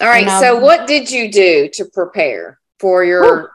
All 0.00 0.08
right. 0.08 0.22
And, 0.22 0.30
um, 0.30 0.40
so, 0.40 0.58
what 0.60 0.86
did 0.86 1.10
you 1.10 1.30
do 1.30 1.68
to 1.74 1.84
prepare 1.84 2.58
for 2.78 3.04
your 3.04 3.50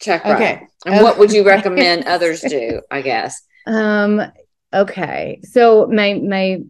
check 0.00 0.24
Okay. 0.26 0.66
And 0.86 1.02
what 1.02 1.18
would 1.18 1.32
you 1.32 1.44
recommend 1.46 2.04
others 2.06 2.40
do? 2.40 2.80
I 2.90 3.02
guess. 3.02 3.40
Um, 3.66 4.20
okay. 4.72 5.40
So 5.44 5.86
my 5.86 6.14
my 6.14 6.60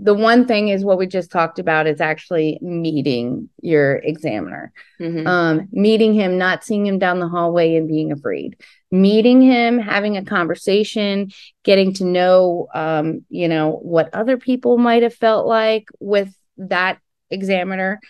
the 0.00 0.14
one 0.14 0.46
thing 0.46 0.68
is 0.68 0.84
what 0.84 0.98
we 0.98 1.06
just 1.08 1.30
talked 1.30 1.58
about 1.58 1.88
is 1.88 2.00
actually 2.00 2.58
meeting 2.62 3.48
your 3.60 3.96
examiner. 3.96 4.72
Mm-hmm. 5.00 5.26
Um, 5.26 5.68
meeting 5.72 6.14
him, 6.14 6.38
not 6.38 6.62
seeing 6.62 6.86
him 6.86 7.00
down 7.00 7.18
the 7.18 7.28
hallway 7.28 7.74
and 7.74 7.88
being 7.88 8.12
afraid. 8.12 8.56
Meeting 8.92 9.42
him, 9.42 9.78
having 9.78 10.16
a 10.16 10.24
conversation, 10.24 11.30
getting 11.64 11.92
to 11.94 12.04
know 12.04 12.68
um, 12.74 13.24
you 13.28 13.48
know, 13.48 13.72
what 13.72 14.14
other 14.14 14.38
people 14.38 14.78
might 14.78 15.02
have 15.02 15.14
felt 15.14 15.46
like 15.46 15.88
with 15.98 16.32
that 16.58 17.00
examiner. 17.28 18.00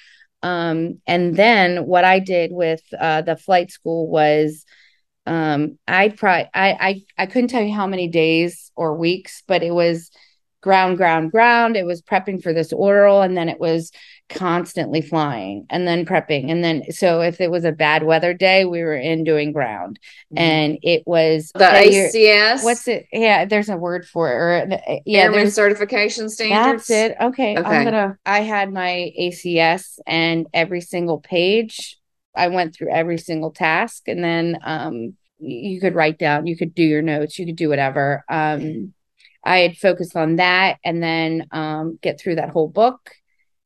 Um, 0.42 1.00
and 1.06 1.34
then 1.34 1.86
what 1.86 2.04
I 2.04 2.18
did 2.18 2.52
with 2.52 2.82
uh, 2.98 3.22
the 3.22 3.36
flight 3.36 3.70
school 3.70 4.08
was 4.08 4.64
um, 5.28 5.78
I 5.86 6.08
probably 6.08 6.48
I, 6.54 6.72
I 6.80 7.02
I 7.18 7.26
couldn't 7.26 7.48
tell 7.48 7.62
you 7.62 7.74
how 7.74 7.86
many 7.86 8.08
days 8.08 8.72
or 8.74 8.96
weeks, 8.96 9.42
but 9.46 9.62
it 9.62 9.72
was 9.72 10.10
ground, 10.60 10.96
ground, 10.96 11.30
ground. 11.30 11.76
It 11.76 11.86
was 11.86 12.02
prepping 12.02 12.42
for 12.42 12.52
this 12.52 12.72
oral, 12.72 13.22
and 13.22 13.36
then 13.36 13.48
it 13.48 13.60
was 13.60 13.92
constantly 14.28 15.00
flying 15.00 15.66
and 15.70 15.86
then 15.86 16.04
prepping. 16.04 16.50
And 16.50 16.62
then, 16.62 16.90
so 16.90 17.20
if 17.20 17.40
it 17.40 17.50
was 17.50 17.64
a 17.64 17.72
bad 17.72 18.02
weather 18.02 18.34
day, 18.34 18.64
we 18.64 18.82
were 18.82 18.96
in 18.96 19.24
doing 19.24 19.52
ground. 19.52 19.98
Mm-hmm. 20.32 20.38
And 20.38 20.78
it 20.82 21.02
was 21.06 21.50
the 21.54 21.64
ACS. 21.64 22.64
What's 22.64 22.88
it? 22.88 23.06
Yeah, 23.12 23.44
there's 23.44 23.68
a 23.68 23.76
word 23.76 24.06
for 24.06 24.30
it. 24.30 24.34
Or, 24.34 24.72
uh, 24.72 24.98
yeah, 25.06 25.24
Airman 25.24 25.40
there's 25.40 25.54
certification 25.54 26.28
standards. 26.28 26.86
That's 26.86 27.12
it. 27.12 27.16
Okay. 27.20 27.56
okay. 27.56 27.68
I'm 27.68 27.84
gonna, 27.84 28.18
I 28.26 28.40
had 28.40 28.72
my 28.72 29.12
ACS, 29.18 29.98
and 30.06 30.46
every 30.52 30.80
single 30.80 31.20
page, 31.20 31.98
I 32.34 32.48
went 32.48 32.74
through 32.74 32.90
every 32.90 33.18
single 33.18 33.50
task. 33.50 34.08
And 34.08 34.22
then, 34.22 34.58
um, 34.62 35.16
you 35.40 35.80
could 35.80 35.94
write 35.94 36.18
down, 36.18 36.46
you 36.46 36.56
could 36.56 36.74
do 36.74 36.82
your 36.82 37.02
notes, 37.02 37.38
you 37.38 37.46
could 37.46 37.56
do 37.56 37.68
whatever. 37.68 38.24
Um, 38.28 38.92
I 39.44 39.58
had 39.58 39.76
focused 39.76 40.16
on 40.16 40.36
that 40.36 40.78
and 40.84 41.02
then 41.02 41.46
um, 41.52 41.98
get 42.02 42.20
through 42.20 42.36
that 42.36 42.50
whole 42.50 42.68
book 42.68 43.10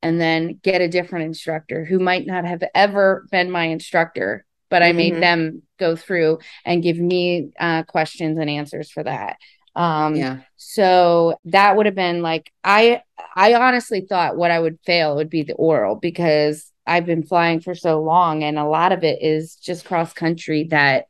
and 0.01 0.19
then 0.19 0.59
get 0.61 0.81
a 0.81 0.87
different 0.87 1.25
instructor 1.25 1.85
who 1.85 1.99
might 1.99 2.27
not 2.27 2.45
have 2.45 2.63
ever 2.75 3.25
been 3.31 3.49
my 3.49 3.65
instructor, 3.65 4.45
but 4.69 4.83
I 4.83 4.89
mm-hmm. 4.89 4.97
made 4.97 5.15
them 5.15 5.61
go 5.79 5.95
through 5.95 6.39
and 6.65 6.83
give 6.83 6.97
me 6.97 7.51
uh, 7.59 7.83
questions 7.83 8.37
and 8.37 8.49
answers 8.49 8.91
for 8.91 9.03
that. 9.03 9.37
Um, 9.75 10.15
yeah. 10.15 10.41
So 10.57 11.39
that 11.45 11.75
would 11.75 11.87
have 11.87 11.95
been 11.95 12.21
like 12.21 12.51
I 12.63 13.01
I 13.35 13.55
honestly 13.55 14.01
thought 14.01 14.37
what 14.37 14.51
I 14.51 14.59
would 14.59 14.77
fail 14.85 15.15
would 15.15 15.29
be 15.29 15.43
the 15.43 15.55
oral 15.55 15.95
because 15.95 16.71
I've 16.85 17.05
been 17.05 17.23
flying 17.23 17.59
for 17.59 17.75
so 17.75 18.01
long 18.01 18.43
and 18.43 18.59
a 18.59 18.65
lot 18.65 18.91
of 18.91 19.03
it 19.03 19.21
is 19.21 19.55
just 19.55 19.85
cross 19.85 20.13
country 20.13 20.65
that 20.65 21.05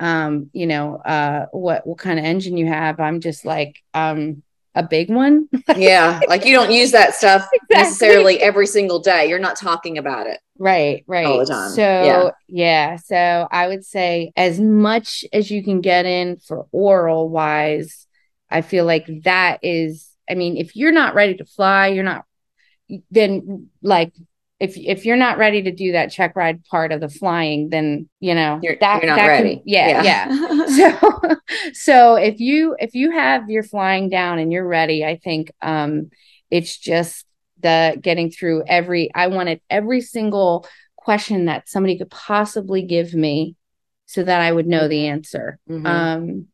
um, 0.00 0.48
you 0.54 0.66
know, 0.66 0.96
uh, 0.96 1.46
what 1.52 1.86
what 1.86 1.98
kind 1.98 2.18
of 2.18 2.24
engine 2.24 2.56
you 2.56 2.66
have. 2.66 2.98
I'm 3.00 3.20
just 3.20 3.44
like, 3.44 3.82
um, 3.92 4.42
a 4.74 4.82
big 4.82 5.10
one. 5.10 5.48
yeah, 5.76 6.20
like 6.28 6.44
you 6.44 6.54
don't 6.54 6.72
use 6.72 6.92
that 6.92 7.14
stuff 7.14 7.46
exactly. 7.52 7.76
necessarily 7.76 8.40
every 8.40 8.66
single 8.66 9.00
day. 9.00 9.28
You're 9.28 9.38
not 9.38 9.56
talking 9.56 9.98
about 9.98 10.26
it. 10.26 10.40
Right, 10.58 11.04
right. 11.06 11.26
All 11.26 11.38
the 11.38 11.46
time. 11.46 11.70
So, 11.70 11.82
yeah. 11.82 12.30
yeah. 12.48 12.96
So 12.96 13.48
I 13.50 13.68
would 13.68 13.84
say 13.84 14.32
as 14.36 14.60
much 14.60 15.24
as 15.32 15.50
you 15.50 15.64
can 15.64 15.80
get 15.80 16.06
in 16.06 16.36
for 16.36 16.66
oral 16.70 17.28
wise, 17.28 18.06
I 18.50 18.62
feel 18.62 18.84
like 18.84 19.06
that 19.24 19.60
is, 19.62 20.08
I 20.28 20.34
mean, 20.34 20.56
if 20.56 20.76
you're 20.76 20.92
not 20.92 21.14
ready 21.14 21.34
to 21.36 21.44
fly, 21.44 21.88
you're 21.88 22.04
not, 22.04 22.24
then 23.10 23.68
like 23.82 24.12
if 24.60 24.76
if 24.76 25.06
you're 25.06 25.16
not 25.16 25.38
ready 25.38 25.62
to 25.62 25.72
do 25.72 25.92
that 25.92 26.12
check 26.12 26.36
ride 26.36 26.62
part 26.66 26.92
of 26.92 27.00
the 27.00 27.08
flying, 27.08 27.70
then 27.70 28.08
you 28.20 28.34
know 28.34 28.60
you're, 28.62 28.76
that, 28.78 29.02
you're 29.02 29.10
not 29.10 29.16
that 29.16 29.26
ready. 29.26 29.56
Can, 29.56 29.62
yeah, 29.64 30.02
yeah. 30.02 30.28
yeah. 30.28 30.66
so 30.66 31.36
so 31.72 32.14
if 32.16 32.38
you 32.40 32.76
if 32.78 32.94
you 32.94 33.10
have 33.10 33.48
your 33.48 33.62
flying 33.62 34.10
down 34.10 34.38
and 34.38 34.52
you're 34.52 34.66
ready, 34.66 35.04
I 35.04 35.16
think 35.16 35.50
um 35.62 36.10
it's 36.50 36.76
just 36.76 37.24
the 37.60 37.98
getting 38.00 38.30
through 38.30 38.64
every 38.66 39.10
I 39.14 39.28
wanted 39.28 39.62
every 39.70 40.02
single 40.02 40.66
question 40.94 41.46
that 41.46 41.68
somebody 41.68 41.96
could 41.96 42.10
possibly 42.10 42.82
give 42.82 43.14
me 43.14 43.56
so 44.04 44.22
that 44.22 44.42
I 44.42 44.52
would 44.52 44.66
know 44.66 44.88
the 44.88 45.06
answer. 45.06 45.58
Mm-hmm. 45.70 45.86
Um 45.86 46.46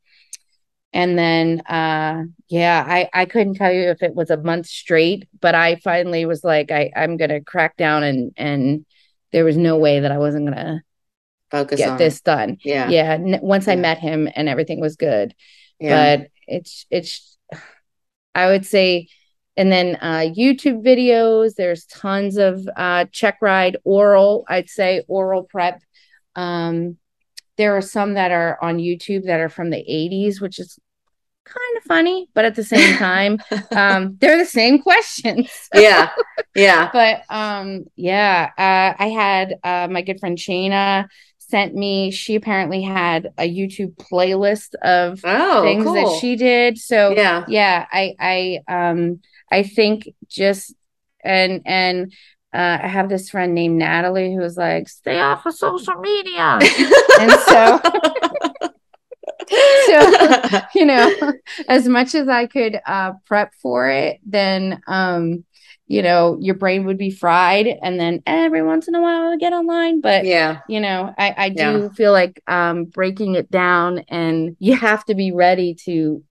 and 0.96 1.18
then 1.18 1.60
uh 1.66 2.22
yeah 2.48 2.82
i 2.88 3.06
i 3.12 3.26
couldn't 3.26 3.54
tell 3.54 3.70
you 3.70 3.90
if 3.90 4.02
it 4.02 4.14
was 4.14 4.30
a 4.30 4.36
month 4.38 4.66
straight 4.66 5.28
but 5.42 5.54
i 5.54 5.76
finally 5.76 6.24
was 6.24 6.42
like 6.42 6.70
i 6.70 6.90
i'm 6.96 7.18
gonna 7.18 7.40
crack 7.42 7.76
down 7.76 8.02
and 8.02 8.32
and 8.38 8.86
there 9.30 9.44
was 9.44 9.58
no 9.58 9.76
way 9.76 10.00
that 10.00 10.10
i 10.10 10.16
wasn't 10.16 10.44
gonna 10.44 10.80
focus 11.50 11.78
get 11.78 11.98
this 11.98 12.16
it. 12.18 12.24
done 12.24 12.56
yeah 12.64 12.88
yeah 12.88 13.12
N- 13.12 13.40
once 13.42 13.66
yeah. 13.66 13.74
i 13.74 13.76
met 13.76 13.98
him 13.98 14.26
and 14.34 14.48
everything 14.48 14.80
was 14.80 14.96
good 14.96 15.34
yeah. 15.78 16.16
but 16.16 16.28
it's 16.46 16.86
it's 16.90 17.36
i 18.34 18.46
would 18.46 18.64
say 18.64 19.08
and 19.54 19.70
then 19.70 19.98
uh 20.00 20.24
youtube 20.34 20.82
videos 20.82 21.56
there's 21.56 21.84
tons 21.84 22.38
of 22.38 22.66
uh 22.74 23.04
check 23.12 23.36
ride 23.42 23.76
oral 23.84 24.46
i'd 24.48 24.70
say 24.70 25.04
oral 25.08 25.42
prep 25.42 25.82
um 26.36 26.96
there 27.58 27.76
are 27.76 27.82
some 27.82 28.14
that 28.14 28.32
are 28.32 28.62
on 28.62 28.76
YouTube 28.76 29.24
that 29.24 29.40
are 29.40 29.48
from 29.48 29.70
the 29.70 29.78
80s, 29.78 30.42
which 30.42 30.58
is 30.58 30.78
kind 31.46 31.76
of 31.78 31.84
funny, 31.84 32.28
but 32.34 32.44
at 32.44 32.54
the 32.54 32.64
same 32.64 32.96
time, 32.98 33.38
um, 33.70 34.16
they're 34.20 34.38
the 34.38 34.44
same 34.44 34.80
questions. 34.80 35.50
yeah. 35.74 36.10
Yeah. 36.54 36.90
But 36.92 37.22
um, 37.28 37.84
yeah, 37.96 38.50
uh, 38.58 39.02
I 39.02 39.08
had 39.08 39.54
uh, 39.62 39.88
my 39.90 40.02
good 40.02 40.20
friend 40.20 40.36
Shana 40.36 41.06
sent 41.38 41.74
me, 41.74 42.10
she 42.10 42.34
apparently 42.34 42.82
had 42.82 43.32
a 43.38 43.48
YouTube 43.48 43.94
playlist 43.96 44.74
of 44.82 45.20
oh, 45.24 45.62
things 45.62 45.84
cool. 45.84 45.94
that 45.94 46.18
she 46.20 46.36
did. 46.36 46.78
So 46.78 47.10
yeah, 47.10 47.44
yeah, 47.48 47.86
I, 47.90 48.14
I, 48.18 48.60
um, 48.68 49.20
I 49.50 49.62
think 49.62 50.08
just, 50.28 50.74
and, 51.22 51.62
and, 51.64 52.12
uh, 52.52 52.78
I 52.82 52.88
have 52.88 53.08
this 53.08 53.28
friend 53.28 53.54
named 53.54 53.78
Natalie 53.78 54.34
who's 54.34 54.56
like, 54.56 54.88
stay 54.88 55.20
off 55.20 55.44
of 55.44 55.54
social 55.54 55.96
media. 55.96 56.58
and 57.20 57.32
so 57.32 57.80
so 59.86 60.60
you 60.74 60.84
know 60.84 61.32
as 61.68 61.88
much 61.88 62.14
as 62.14 62.28
i 62.28 62.46
could 62.46 62.80
uh, 62.86 63.12
prep 63.26 63.52
for 63.60 63.88
it 63.88 64.18
then 64.24 64.80
um 64.86 65.44
you 65.88 66.02
know 66.02 66.36
your 66.40 66.56
brain 66.56 66.84
would 66.84 66.98
be 66.98 67.10
fried 67.10 67.66
and 67.66 68.00
then 68.00 68.20
every 68.26 68.62
once 68.62 68.88
in 68.88 68.94
a 68.94 69.00
while 69.00 69.22
i 69.22 69.28
would 69.28 69.40
get 69.40 69.52
online 69.52 70.00
but 70.00 70.24
yeah 70.24 70.60
you 70.68 70.80
know 70.80 71.14
i 71.16 71.34
i 71.36 71.48
do 71.48 71.62
yeah. 71.62 71.88
feel 71.90 72.12
like 72.12 72.42
um 72.48 72.84
breaking 72.86 73.36
it 73.36 73.48
down 73.50 74.00
and 74.08 74.56
you 74.58 74.74
have 74.74 75.04
to 75.04 75.14
be 75.14 75.30
ready 75.30 75.74
to 75.74 76.22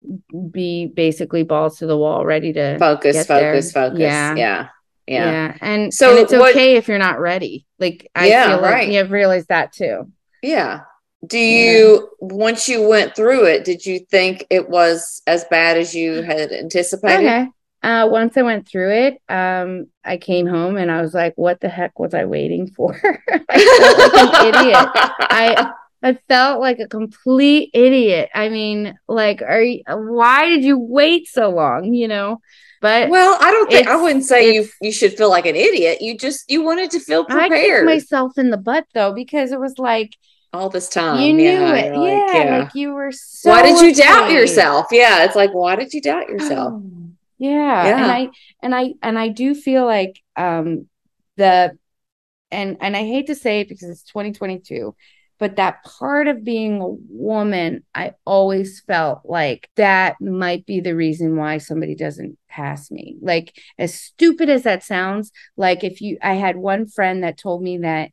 be 0.52 0.88
basically 0.88 1.44
balls 1.44 1.78
to 1.78 1.86
the 1.86 1.98
wall 1.98 2.26
ready 2.26 2.52
to 2.52 2.78
focus 2.78 3.16
focus 3.26 3.72
there. 3.72 3.90
focus 3.90 4.00
yeah 4.00 4.36
yeah 4.36 4.68
yeah. 5.08 5.32
yeah. 5.32 5.58
And 5.62 5.94
so 5.94 6.12
and 6.12 6.20
it's 6.20 6.34
okay 6.34 6.74
what, 6.74 6.78
if 6.78 6.88
you're 6.88 6.98
not 6.98 7.20
ready. 7.20 7.66
Like 7.80 8.10
I 8.16 8.28
yeah, 8.28 8.48
feel 8.48 8.62
like 8.62 8.74
right. 8.74 8.92
you've 8.92 9.12
realized 9.12 9.50
that 9.50 9.72
too. 9.72 10.12
Yeah. 10.42 10.82
Do 11.26 11.40
you 11.40 12.10
yeah. 12.22 12.36
once 12.36 12.68
you 12.68 12.88
went 12.88 13.16
through 13.16 13.46
it, 13.46 13.64
did 13.64 13.86
you 13.86 14.00
think 14.00 14.46
it 14.50 14.70
was 14.70 15.22
as 15.28 15.46
bad 15.46 15.78
as 15.78 15.96
you 15.96 16.22
had 16.22 16.52
anticipated? 16.52 17.26
Okay. 17.26 17.48
Uh, 17.84 18.08
once 18.08 18.36
I 18.36 18.42
went 18.42 18.68
through 18.68 18.92
it, 18.92 19.22
um, 19.30 19.88
I 20.04 20.18
came 20.18 20.48
home 20.48 20.76
and 20.76 20.90
I 20.90 21.02
was 21.02 21.14
like, 21.14 21.34
"What 21.36 21.62
the 21.62 21.70
heck 21.70 22.00
was 22.00 22.16
I 22.16 22.26
waiting 22.26 22.68
for?" 22.68 22.96
I 23.50 23.60
felt 23.60 24.14
like 24.14 24.34
an 24.34 24.56
idiot. 24.56 24.90
I 24.96 25.72
I 26.02 26.18
felt 26.28 26.62
like 26.62 26.80
a 26.80 26.88
complete 26.88 27.70
idiot. 27.74 28.30
I 28.34 28.50
mean, 28.50 28.98
like, 29.08 29.42
are 29.42 29.62
you, 29.62 29.84
why 29.88 30.50
did 30.50 30.64
you 30.64 30.80
wait 30.80 31.28
so 31.28 31.50
long? 31.50 31.94
You 31.94 32.08
know, 32.08 32.42
but 32.82 33.10
well, 33.10 33.38
I 33.42 33.52
don't 33.52 33.70
think 33.70 33.88
I 33.88 33.96
wouldn't 33.96 34.26
say 34.26 34.54
you 34.54 34.68
you 34.82 34.92
should 34.92 35.18
feel 35.18 35.30
like 35.30 35.46
an 35.46 35.56
idiot. 35.56 36.02
You 36.02 36.18
just 36.18 36.50
you 36.50 36.64
wanted 36.64 36.92
to 36.92 37.00
feel 37.00 37.26
prepared. 37.26 37.54
I 37.54 37.60
kicked 37.60 37.86
myself 37.86 38.38
in 38.38 38.50
the 38.50 38.58
butt 38.58 38.86
though 38.94 39.14
because 39.14 39.52
it 39.52 39.60
was 39.60 39.80
like 39.80 40.16
all 40.56 40.70
this 40.70 40.90
time. 40.90 41.22
You 41.22 41.34
knew 41.34 41.44
yeah, 41.44 41.76
it. 41.76 41.96
Like, 41.96 42.10
yeah, 42.10 42.44
yeah, 42.44 42.58
like 42.60 42.76
you 42.76 42.94
were 42.94 43.12
so 43.12 43.50
Why 43.50 43.62
did 43.62 43.82
you 43.82 43.92
afraid. 43.92 43.96
doubt 43.98 44.32
yourself? 44.32 44.88
Yeah, 44.92 45.24
it's 45.26 45.36
like 45.36 45.54
why 45.54 45.76
did 45.76 45.94
you 45.94 46.02
doubt 46.02 46.30
yourself? 46.30 46.82
yeah. 47.38 47.88
yeah. 47.88 48.04
And 48.04 48.12
I 48.12 48.30
and 48.62 48.76
I 48.76 48.94
and 49.04 49.20
I 49.20 49.28
do 49.30 49.54
feel 49.54 49.86
like 49.86 50.22
um 50.36 50.88
the 51.38 51.78
and 52.52 52.78
and 52.80 52.96
I 52.96 53.02
hate 53.02 53.28
to 53.28 53.36
say 53.36 53.62
it 53.62 53.70
because 53.70 53.90
it's 53.90 54.04
2022, 54.04 54.96
but 55.38 55.58
that 55.58 55.84
part 55.84 56.28
of 56.28 56.44
being 56.44 56.82
a 56.82 56.88
woman, 56.88 57.84
I 57.94 58.14
always 58.26 58.82
felt 58.82 59.22
like 59.26 59.70
that 59.76 60.16
might 60.22 60.66
be 60.66 60.80
the 60.80 60.96
reason 60.96 61.36
why 61.36 61.58
somebody 61.58 61.96
doesn't 61.96 62.38
pass 62.50 62.90
me. 62.90 63.18
Like 63.22 63.58
as 63.78 63.94
stupid 63.94 64.50
as 64.50 64.64
that 64.64 64.84
sounds, 64.84 65.32
like 65.58 65.84
if 65.84 66.02
you 66.02 66.18
I 66.22 66.36
had 66.36 66.56
one 66.56 66.88
friend 66.88 67.24
that 67.24 67.38
told 67.38 67.62
me 67.62 67.80
that 67.80 68.12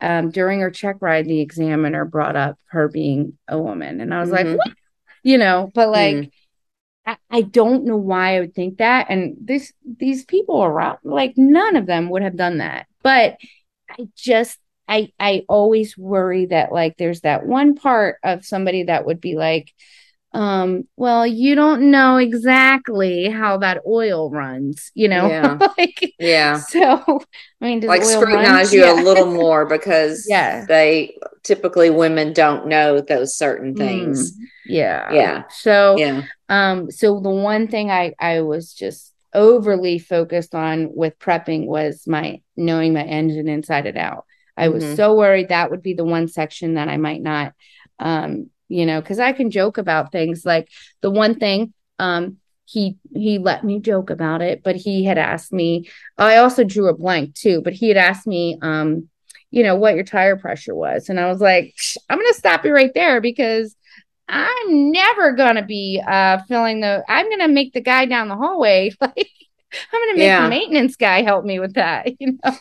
um, 0.00 0.30
during 0.30 0.60
her 0.60 0.70
check 0.70 0.96
ride, 1.00 1.26
the 1.26 1.40
examiner 1.40 2.04
brought 2.04 2.36
up 2.36 2.58
her 2.66 2.88
being 2.88 3.38
a 3.48 3.58
woman. 3.58 4.00
And 4.00 4.12
I 4.12 4.20
was 4.20 4.30
mm-hmm. 4.30 4.48
like, 4.48 4.58
what? 4.58 4.76
You 5.22 5.38
know, 5.38 5.70
but 5.74 5.88
like, 5.88 6.16
mm. 6.16 6.30
I, 7.04 7.16
I, 7.30 7.40
don't 7.42 7.84
know 7.84 7.96
why 7.96 8.36
I 8.36 8.40
would 8.40 8.54
think 8.54 8.78
that. 8.78 9.06
And 9.08 9.36
this, 9.40 9.72
these 9.84 10.24
people 10.24 10.62
around, 10.62 10.98
like, 11.02 11.34
none 11.36 11.76
of 11.76 11.86
them 11.86 12.10
would 12.10 12.22
have 12.22 12.36
done 12.36 12.58
that. 12.58 12.86
But 13.02 13.36
I 13.90 14.08
just, 14.16 14.58
I, 14.88 15.12
I 15.18 15.44
always 15.48 15.98
worry 15.98 16.46
that, 16.46 16.72
like, 16.72 16.96
there's 16.96 17.22
that 17.22 17.44
one 17.44 17.74
part 17.74 18.18
of 18.22 18.44
somebody 18.44 18.84
that 18.84 19.06
would 19.06 19.20
be 19.20 19.34
like, 19.34 19.72
um, 20.36 20.86
well, 20.96 21.26
you 21.26 21.54
don't 21.54 21.90
know 21.90 22.18
exactly 22.18 23.28
how 23.30 23.58
that 23.58 23.80
oil 23.86 24.30
runs, 24.30 24.90
you 24.94 25.08
know? 25.08 25.28
Yeah. 25.28 25.58
like, 25.78 26.14
Yeah. 26.18 26.60
so, 26.60 27.22
I 27.60 27.64
mean, 27.64 27.80
does 27.80 27.88
Like 27.88 28.04
scrutinize 28.04 28.72
you 28.72 28.80
Yeah. 28.84 29.02
a 29.02 29.02
little 29.02 29.26
more 29.26 29.64
because 29.64 30.26
Yeah. 30.28 30.66
they 30.66 31.16
typically 31.42 31.90
women 31.90 32.32
don't 32.32 32.66
know 32.66 33.00
those 33.00 33.36
certain 33.36 33.74
things. 33.74 34.32
Mm, 34.32 34.46
yeah. 34.66 35.14
Yeah. 35.14 35.42
So, 35.48 35.96
Yeah. 35.98 36.22
um, 36.48 36.90
so 36.90 37.18
the 37.20 37.30
one 37.30 37.68
thing 37.68 37.90
I, 37.90 38.14
I 38.20 38.42
was 38.42 38.74
just 38.74 39.12
overly 39.34 39.98
focused 39.98 40.54
on 40.54 40.90
with 40.94 41.18
prepping 41.18 41.66
was 41.66 42.06
my 42.06 42.40
knowing 42.56 42.92
my 42.92 43.04
engine 43.04 43.48
inside 43.48 43.86
and 43.86 43.98
out. 43.98 44.24
I 44.56 44.68
was 44.68 44.84
Mhm. 44.84 44.96
so 44.96 45.14
worried 45.14 45.48
that 45.48 45.70
would 45.70 45.82
be 45.82 45.94
the 45.94 46.04
one 46.04 46.28
section 46.28 46.74
that 46.74 46.88
I 46.88 46.96
might 46.96 47.22
not, 47.22 47.52
um, 47.98 48.50
you 48.68 48.86
know, 48.86 49.00
because 49.00 49.18
I 49.18 49.32
can 49.32 49.50
joke 49.50 49.78
about 49.78 50.12
things 50.12 50.44
like 50.44 50.68
the 51.02 51.10
one 51.10 51.36
thing, 51.38 51.72
um, 51.98 52.38
he 52.64 52.96
he 53.14 53.38
let 53.38 53.64
me 53.64 53.78
joke 53.80 54.10
about 54.10 54.42
it, 54.42 54.62
but 54.64 54.76
he 54.76 55.04
had 55.04 55.18
asked 55.18 55.52
me. 55.52 55.88
I 56.18 56.38
also 56.38 56.64
drew 56.64 56.88
a 56.88 56.96
blank 56.96 57.34
too, 57.34 57.62
but 57.62 57.72
he 57.74 57.88
had 57.88 57.96
asked 57.96 58.26
me, 58.26 58.58
um, 58.60 59.08
you 59.50 59.62
know, 59.62 59.76
what 59.76 59.94
your 59.94 60.04
tire 60.04 60.36
pressure 60.36 60.74
was, 60.74 61.08
and 61.08 61.20
I 61.20 61.26
was 61.28 61.40
like, 61.40 61.74
"Psh, 61.78 61.96
I'm 62.10 62.18
gonna 62.18 62.34
stop 62.34 62.64
you 62.64 62.74
right 62.74 62.92
there 62.94 63.20
because 63.20 63.76
I'm 64.28 64.90
never 64.90 65.32
gonna 65.32 65.64
be 65.64 66.02
uh 66.06 66.38
filling 66.48 66.80
the. 66.80 67.04
I'm 67.08 67.30
gonna 67.30 67.48
make 67.48 67.72
the 67.72 67.80
guy 67.80 68.06
down 68.06 68.28
the 68.28 68.36
hallway 68.36 68.90
like. 69.00 69.28
I'm 69.92 70.00
gonna 70.00 70.18
make 70.18 70.28
Yeah. 70.28 70.42
the 70.44 70.48
maintenance 70.48 70.96
guy 70.96 71.22
help 71.22 71.44
me 71.44 71.58
with 71.60 71.74
that, 71.74 72.08
you 72.20 72.38
know. 72.44 72.56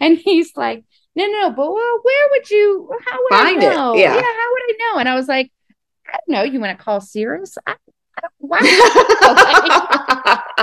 And 0.00 0.18
he's 0.18 0.52
like, 0.56 0.84
no, 1.18 1.26
no, 1.26 1.50
but 1.50 1.72
well, 1.72 2.00
where 2.02 2.28
would 2.30 2.48
you? 2.48 2.90
How 3.04 3.18
would 3.20 3.30
Find 3.30 3.60
I 3.60 3.66
it, 3.66 3.70
know? 3.70 3.96
yeah. 3.96 4.12
how 4.12 4.20
would 4.20 4.22
I 4.22 4.74
know? 4.78 4.98
And 5.00 5.08
I 5.08 5.16
was 5.16 5.26
like, 5.26 5.50
I 6.06 6.12
don't 6.12 6.28
know. 6.28 6.42
You 6.42 6.60
want 6.60 6.78
to 6.78 6.84
call 6.84 7.00
Cirrus? 7.00 7.58
I, 7.66 7.72
I 7.72 8.20
don't, 8.20 8.32
why? 8.38 8.60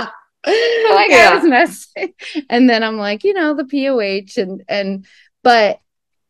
So, 0.06 0.12
like 0.94 1.10
I 1.12 1.34
was 1.34 1.44
messing. 1.44 2.14
And 2.48 2.70
then 2.70 2.82
I'm 2.82 2.96
like, 2.96 3.22
you 3.22 3.34
know, 3.34 3.54
the 3.54 3.64
POH 3.66 4.40
and 4.40 4.62
and 4.66 5.06
but 5.42 5.78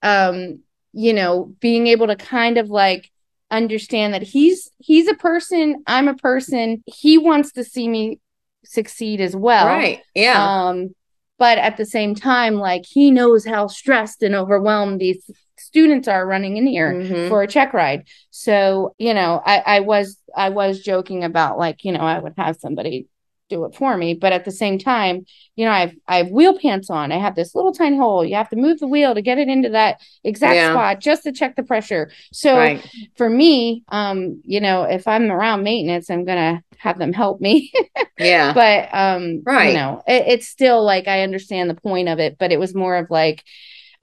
um, 0.03 0.61
you 0.93 1.13
know, 1.13 1.55
being 1.61 1.87
able 1.87 2.09
to 2.09 2.17
kind 2.17 2.59
of 2.59 2.69
like 2.69 3.13
understand 3.51 4.15
that 4.15 4.23
he's 4.23 4.73
he's 4.79 5.07
a 5.07 5.15
person, 5.15 5.85
I'm 5.87 6.09
a 6.09 6.15
person. 6.15 6.83
He 6.87 7.17
wants 7.17 7.53
to 7.53 7.63
see 7.63 7.89
me 7.89 8.19
succeed 8.65 9.21
as 9.21 9.37
well. 9.37 9.67
right. 9.67 10.03
Yeah. 10.17 10.67
Um, 10.69 10.97
but 11.39 11.59
at 11.59 11.77
the 11.77 11.87
same 11.87 12.15
time, 12.15 12.55
like 12.55 12.85
he 12.87 13.11
knows 13.11 13.45
how 13.45 13.67
stressed 13.67 14.23
and 14.23 14.35
overwhelmed 14.35 15.01
these 15.01 15.29
students 15.59 16.09
are 16.09 16.27
running 16.27 16.57
in 16.57 16.67
here 16.67 16.95
Mhm. 16.95 17.29
for 17.29 17.43
a 17.43 17.47
check 17.47 17.73
ride. 17.73 18.05
So, 18.31 18.95
you 18.99 19.15
know, 19.15 19.43
I, 19.45 19.63
I 19.77 19.81
was 19.81 20.19
I 20.37 20.51
was 20.51 20.81
joking 20.81 21.25
about 21.25 21.59
like, 21.59 21.85
you 21.85 21.93
know, 21.93 22.01
I 22.01 22.19
would 22.19 22.35
have 22.37 22.57
somebody 22.57 23.07
do 23.49 23.65
it 23.65 23.75
for 23.77 23.97
me. 23.97 24.13
But 24.15 24.33
at 24.33 24.45
the 24.45 24.51
same 24.51 24.79
time, 24.79 25.25
you 25.55 25.65
know, 25.65 25.71
I've 25.71 25.95
I 26.09 26.17
have 26.19 26.31
wheel 26.31 26.59
pants 26.59 26.91
on. 26.91 27.13
I 27.13 27.19
have 27.19 27.37
this 27.37 27.55
little 27.55 27.73
tiny 27.73 27.97
hole. 27.97 28.25
You 28.25 28.35
have 28.35 28.49
to 28.51 28.57
move 28.57 28.79
the 28.81 28.89
wheel 28.89 29.15
to 29.15 29.23
get 29.23 29.39
it 29.39 29.49
into 29.49 29.69
that 29.71 30.01
exact 30.25 30.57
Yeah. 30.57 30.73
spot 30.73 31.01
just 31.01 31.23
to 31.25 31.33
check 31.33 31.57
the 31.57 31.63
pressure. 31.63 32.11
So 32.33 32.57
right. 32.57 32.85
for 33.17 33.31
me, 33.31 33.85
um, 33.89 34.43
you 34.45 34.61
know, 34.61 34.83
if 34.83 35.07
I'm 35.07 35.31
around 35.31 35.63
maintenance, 35.63 36.11
I'm 36.11 36.25
gonna 36.25 36.63
have 36.79 36.99
them 36.99 37.13
help 37.13 37.41
me. 37.41 37.73
Yeah. 38.19 38.53
but 38.53 38.89
um 38.93 39.43
Right. 39.45 39.69
you 39.69 39.75
know 39.75 40.03
it, 40.07 40.25
it's 40.29 40.47
still 40.49 40.83
like 40.85 41.07
i 41.09 41.23
understand 41.23 41.69
the 41.71 41.75
point 41.75 42.09
of 42.09 42.19
it 42.19 42.37
but 42.39 42.53
it 42.53 42.59
was 42.59 42.75
more 42.75 42.97
of 42.97 43.11
like 43.11 43.45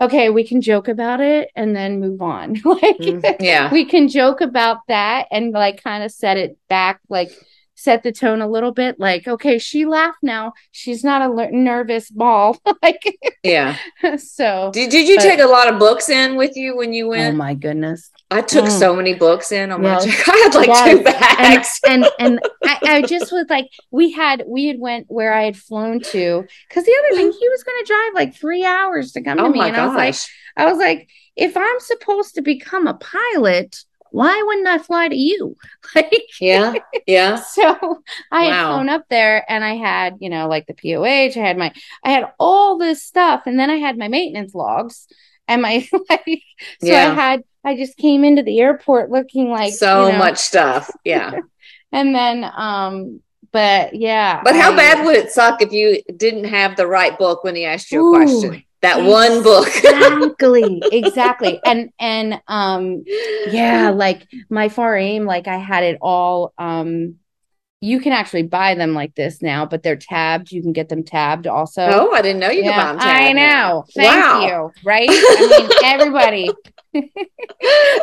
okay 0.02 0.30
we 0.30 0.44
can 0.48 0.62
joke 0.62 0.88
about 0.88 1.20
it 1.22 1.50
and 1.56 1.76
then 1.76 2.00
move 2.00 2.22
on 2.22 2.54
like 2.66 2.98
Mhm. 3.00 3.36
yeah. 3.40 3.72
we 3.72 3.86
can 3.86 4.08
joke 4.08 4.42
about 4.42 4.80
that 4.88 5.28
and 5.32 5.52
like 5.52 5.84
kind 5.84 6.04
of 6.04 6.12
set 6.12 6.38
it 6.38 6.58
back 6.70 7.00
like 7.10 7.32
set 7.76 8.04
the 8.04 8.12
tone 8.12 8.42
a 8.42 8.48
little 8.48 8.72
bit 8.72 9.00
like 9.00 9.28
okay 9.28 9.58
she 9.58 9.86
laughed 9.86 10.20
now 10.22 10.54
she's 10.72 11.04
not 11.04 11.22
a 11.22 11.52
nervous 11.56 12.10
ball 12.10 12.58
like 12.84 13.04
Yeah. 13.44 13.78
so 14.18 14.70
Did, 14.74 14.90
did 14.92 15.08
you 15.08 15.18
But- 15.18 15.24
take 15.24 15.40
a 15.40 15.48
lot 15.48 15.68
of 15.72 15.80
books 15.80 16.08
in 16.10 16.36
with 16.36 16.56
you 16.56 16.78
when 16.78 16.94
you 16.94 17.08
went? 17.10 17.34
oh 17.34 17.38
my 17.38 17.54
goodness 17.56 18.10
I 18.34 18.42
took 18.42 18.66
Mm. 18.66 18.80
so 18.80 18.96
many 18.96 19.14
books 19.14 19.52
in 19.52 19.72
on 19.72 19.82
my 19.82 19.90
Yes. 19.94 20.06
check. 20.06 20.30
I 20.36 20.38
had 20.44 20.56
like 20.56 20.68
Yes. 20.68 20.90
two 20.90 21.04
bags. 21.04 21.80
and 21.88 22.06
and 22.20 22.40
I, 22.64 22.78
I 22.84 23.02
just 23.04 23.32
was 23.32 23.46
like 23.50 23.68
we 23.92 24.12
had 24.12 24.44
we 24.48 24.66
had 24.68 24.80
went 24.80 25.06
where 25.10 25.34
i 25.34 25.44
had 25.44 25.56
flown 25.58 26.00
to 26.02 26.44
because 26.68 26.84
the 26.86 26.96
other 27.00 27.16
thing 27.18 27.32
he 27.32 27.50
was 27.50 27.64
going 27.64 27.78
to 27.84 27.88
drive 27.94 28.14
like 28.16 28.36
three 28.36 28.66
hours 28.66 29.12
to 29.14 29.22
come 29.22 29.40
oh 29.40 29.44
to 29.46 29.50
me 29.50 29.60
and 29.62 29.76
i 29.78 29.86
was 29.86 29.96
like 29.96 30.16
i 30.58 30.66
was 30.70 30.78
like 30.78 31.10
if 31.36 31.56
i'm 31.58 31.80
supposed 31.80 32.36
to 32.36 32.42
become 32.42 32.88
a 32.88 32.94
pilot 32.96 33.78
why 34.12 34.42
wouldn't 34.46 34.68
i 34.68 34.78
fly 34.78 35.08
to 35.08 35.16
you 35.16 35.56
like 35.96 36.14
yeah. 36.40 36.74
Yeah. 37.08 37.36
so 37.38 38.02
i 38.32 38.44
had 38.46 38.66
flown 38.68 38.90
up 38.90 39.04
there 39.10 39.44
and 39.50 39.64
i 39.64 39.76
had 39.76 40.16
you 40.20 40.30
know 40.30 40.48
like 40.48 40.66
the 40.68 40.74
POH 40.76 41.40
i 41.40 41.46
had 41.48 41.58
my 41.58 41.72
i 42.04 42.10
had 42.12 42.32
all 42.40 42.78
this 42.78 43.04
stuff 43.04 43.44
and 43.46 43.60
then 43.60 43.70
i 43.70 43.76
had 43.78 43.98
my 43.98 44.08
maintenance 44.08 44.54
logs 44.54 45.08
and 45.48 45.62
my 45.62 45.88
like 46.10 46.42
so 46.82 46.88
Yeah. 46.88 47.12
i 47.12 47.14
had 47.14 47.44
i 47.64 47.76
just 47.76 47.98
came 47.98 48.24
into 48.24 48.44
the 48.44 48.60
airport 48.60 49.10
looking 49.10 49.50
like 49.50 49.74
so 49.74 50.06
you 50.08 50.12
know, 50.14 50.18
much 50.20 50.38
stuff. 50.38 50.90
Yeah. 51.04 51.40
and 51.92 52.14
then 52.16 52.44
um 52.56 53.22
but 53.52 53.94
yeah 53.96 54.42
But 54.44 54.56
how 54.56 54.72
I- 54.74 54.76
bad 54.76 55.06
would 55.06 55.16
it 55.16 55.32
suck 55.32 55.62
if 55.62 55.72
you 55.72 56.02
didn't 56.18 56.46
have 56.46 56.76
the 56.76 56.88
right 56.88 57.18
book 57.18 57.44
when 57.44 57.56
he 57.56 57.66
asked 57.66 57.92
you 57.92 58.00
a 58.00 58.04
Ooh, 58.04 58.12
question? 58.16 58.64
That 58.82 59.02
one 59.04 59.44
book. 59.44 59.68
exactly 59.84 60.84
exactly 60.92 61.62
and 61.66 61.90
and 62.00 62.42
um 62.48 63.06
yeah 63.48 63.92
like 63.92 64.28
my 64.50 64.68
FAR/AIM 64.70 65.26
like 65.26 65.48
i 65.48 65.58
had 65.58 65.84
it 65.84 65.98
all 66.02 66.54
um 66.58 67.16
you 67.86 68.00
can 68.00 68.14
actually 68.14 68.44
buy 68.44 68.76
them 68.76 68.94
like 68.94 69.14
this 69.16 69.42
now 69.42 69.66
but 69.66 69.84
they're 69.84 69.98
tabbed 69.98 70.52
you 70.54 70.62
can 70.62 70.72
get 70.72 70.88
them 70.88 71.04
tabbed 71.04 71.48
also 71.48 71.82
Oh, 71.86 72.12
I 72.14 72.22
didn't 72.22 72.40
know 72.40 72.50
you 72.50 72.64
Yeah, 72.64 72.72
could 72.72 72.78
buy 72.78 72.92
them. 72.94 73.02
i 73.02 73.22
tabbed 73.24 73.36
now. 73.36 73.70
know 73.72 73.86
thank 73.94 74.24
wow. 74.26 74.48
you 74.48 74.72
right 74.86 75.10
i 75.12 75.58
mean 75.60 75.70
everybody 75.84 76.50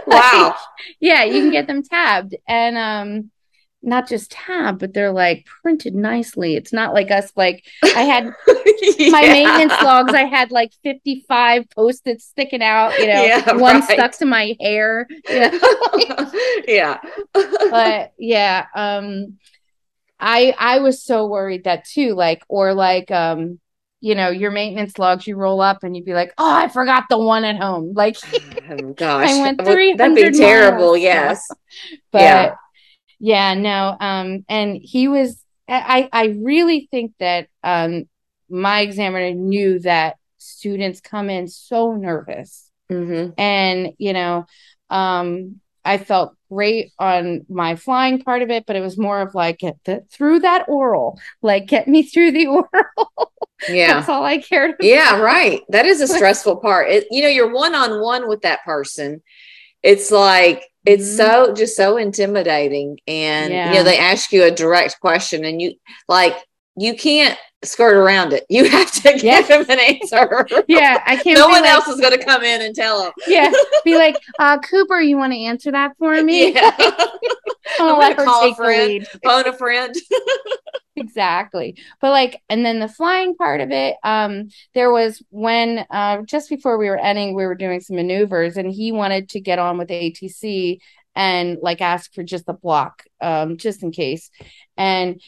wow. 0.06 0.54
yeah 1.00 1.24
you 1.24 1.40
can 1.40 1.50
get 1.50 1.66
them 1.66 1.82
tabbed 1.82 2.34
and 2.46 2.76
um 2.76 3.30
not 3.82 4.06
just 4.06 4.30
tabbed 4.30 4.78
but 4.80 4.92
they're 4.92 5.12
like 5.12 5.46
printed 5.62 5.94
nicely 5.94 6.54
it's 6.56 6.72
not 6.74 6.92
like 6.92 7.10
us 7.10 7.32
like 7.34 7.64
i 7.82 8.02
had 8.02 8.24
my 9.10 9.22
maintenance 9.22 9.72
logs 9.82 10.12
i 10.12 10.24
had 10.24 10.50
like 10.50 10.70
55 10.82 11.64
post-its 11.70 12.26
sticking 12.26 12.62
out 12.62 12.92
you 12.98 13.06
know 13.06 13.24
Yeah, 13.24 13.54
one 13.54 13.80
right. 13.80 13.88
stuck 13.88 14.12
to 14.18 14.26
my 14.26 14.54
hair 14.60 15.06
you 15.30 15.40
know? 15.40 16.30
yeah. 16.68 16.98
but 17.32 18.12
yeah 18.18 18.66
um 18.74 19.38
i 20.20 20.54
i 20.58 20.78
was 20.78 21.02
so 21.02 21.26
worried 21.26 21.64
that 21.64 21.84
too 21.84 22.14
like 22.14 22.42
or 22.48 22.74
like 22.74 23.10
um 23.10 23.58
you 24.00 24.14
know 24.14 24.30
your 24.30 24.50
maintenance 24.50 24.98
logs 24.98 25.26
you 25.26 25.36
roll 25.36 25.60
up 25.60 25.82
and 25.82 25.94
you'd 25.96 26.04
be 26.04 26.14
like 26.14 26.32
oh 26.38 26.54
i 26.54 26.68
forgot 26.68 27.04
the 27.10 27.18
one 27.18 27.44
at 27.44 27.56
home 27.60 27.92
like 27.96 28.16
oh, 28.70 28.92
gosh. 28.94 29.28
I 29.30 29.40
went 29.40 29.58
would- 29.62 29.72
300 29.72 29.98
That'd 30.16 30.32
be 30.32 30.38
terrible. 30.38 30.92
miles. 30.92 31.00
Yes. 31.00 31.48
but 32.12 32.20
Yeah. 32.22 32.54
yeah. 33.18 33.54
no 33.54 33.96
um 34.00 34.44
and 34.48 34.76
he 34.80 35.08
was 35.08 35.42
i 35.68 36.08
i 36.12 36.26
really 36.42 36.88
think 36.90 37.12
that 37.20 37.48
um 37.62 38.08
my 38.48 38.80
examiner 38.80 39.32
knew 39.32 39.78
that 39.80 40.16
students 40.38 41.00
come 41.00 41.30
in 41.30 41.46
so 41.46 41.92
nervous 41.94 42.70
hmm 42.88 43.28
and 43.38 43.90
you 43.98 44.12
know 44.12 44.46
um 44.88 45.60
i 45.92 45.98
felt 45.98 46.34
great 46.50 46.92
on 46.98 47.44
my 47.48 47.76
flying 47.76 48.20
part 48.20 48.42
of 48.42 48.50
it 48.50 48.64
but 48.66 48.76
it 48.76 48.80
was 48.80 48.96
more 48.98 49.20
of 49.20 49.34
like 49.34 49.58
get 49.58 49.76
the, 49.84 50.04
through 50.10 50.40
that 50.40 50.64
oral 50.68 51.18
like 51.42 51.66
get 51.66 51.86
me 51.88 52.02
through 52.02 52.32
the 52.32 52.46
oral 52.56 52.66
Yeah. 53.68 53.94
that's 53.94 54.08
all 54.08 54.24
i 54.24 54.38
cared 54.38 54.70
about. 54.70 54.84
Yeah, 54.86 55.20
right. 55.20 55.60
That 55.68 55.86
is 55.86 56.00
a 56.00 56.08
stressful 56.16 56.56
part. 56.56 56.88
It, 56.90 57.06
you 57.10 57.22
know, 57.22 57.28
you're 57.28 57.52
one 57.52 57.74
on 57.74 58.00
one 58.00 58.28
with 58.28 58.40
that 58.42 58.64
person. 58.64 59.22
It's 59.82 60.10
like 60.10 60.64
it's 60.86 61.04
Mhm. 61.04 61.16
so 61.16 61.54
just 61.54 61.76
so 61.76 61.96
intimidating, 61.98 62.98
and 63.06 63.52
you 63.52 63.78
know 63.78 63.82
they 63.84 63.98
ask 63.98 64.32
you 64.32 64.44
a 64.44 64.50
direct 64.50 64.98
question, 65.00 65.44
and 65.44 65.60
you 65.60 65.74
like 66.08 66.34
you 66.76 66.94
can't 66.96 67.38
skirt 67.62 67.94
around 67.94 68.32
it. 68.32 68.44
You 68.48 68.68
have 68.70 68.90
to 68.92 69.12
give 69.12 69.22
Yeah. 69.22 69.42
them 69.42 69.66
an 69.68 69.78
answer. 69.78 70.46
yeah 70.68 71.02
i 71.06 71.16
can't 71.16 71.38
no 71.38 71.46
one 71.48 71.62
like- 71.62 71.70
else 71.70 71.88
is 71.88 72.00
going 72.00 72.18
to 72.18 72.24
come 72.24 72.42
in 72.42 72.62
and 72.62 72.74
tell 72.74 73.02
them. 73.02 73.12
yeah 73.26 73.50
be 73.84 73.96
like 73.96 74.16
uh 74.38 74.58
cooper 74.58 74.98
you 75.00 75.16
want 75.16 75.32
to 75.32 75.38
answer 75.38 75.70
that 75.72 75.92
for 75.98 76.22
me 76.22 76.54
Yeah. 76.54 76.70
i'm 76.78 76.92
gonna 77.78 77.98
let 77.98 78.16
her 78.16 78.22
a 78.24 78.40
take 78.40 78.56
the 78.56 78.62
friend. 78.64 78.88
lead 78.88 79.06
Phone 79.24 79.46
a 79.46 79.52
friend. 79.52 79.94
exactly 80.96 81.76
but 82.00 82.10
like 82.10 82.42
and 82.48 82.64
then 82.64 82.78
the 82.80 82.88
flying 82.88 83.34
part 83.34 83.60
of 83.60 83.70
it 83.70 83.96
um 84.04 84.48
there 84.74 84.90
was 84.90 85.22
when 85.30 85.84
uh 85.90 86.22
just 86.22 86.48
before 86.50 86.78
we 86.78 86.88
were 86.88 86.98
ending 86.98 87.34
we 87.34 87.46
were 87.46 87.54
doing 87.54 87.80
some 87.80 87.96
maneuvers 87.96 88.56
and 88.56 88.70
he 88.70 88.92
wanted 88.92 89.28
to 89.30 89.40
get 89.40 89.58
on 89.58 89.78
with 89.78 89.88
atc 89.88 90.78
and 91.14 91.58
like 91.62 91.80
ask 91.80 92.12
for 92.14 92.22
just 92.22 92.48
a 92.48 92.52
block 92.52 93.04
um 93.20 93.56
just 93.56 93.82
in 93.82 93.92
case 93.92 94.30
and 94.76 95.20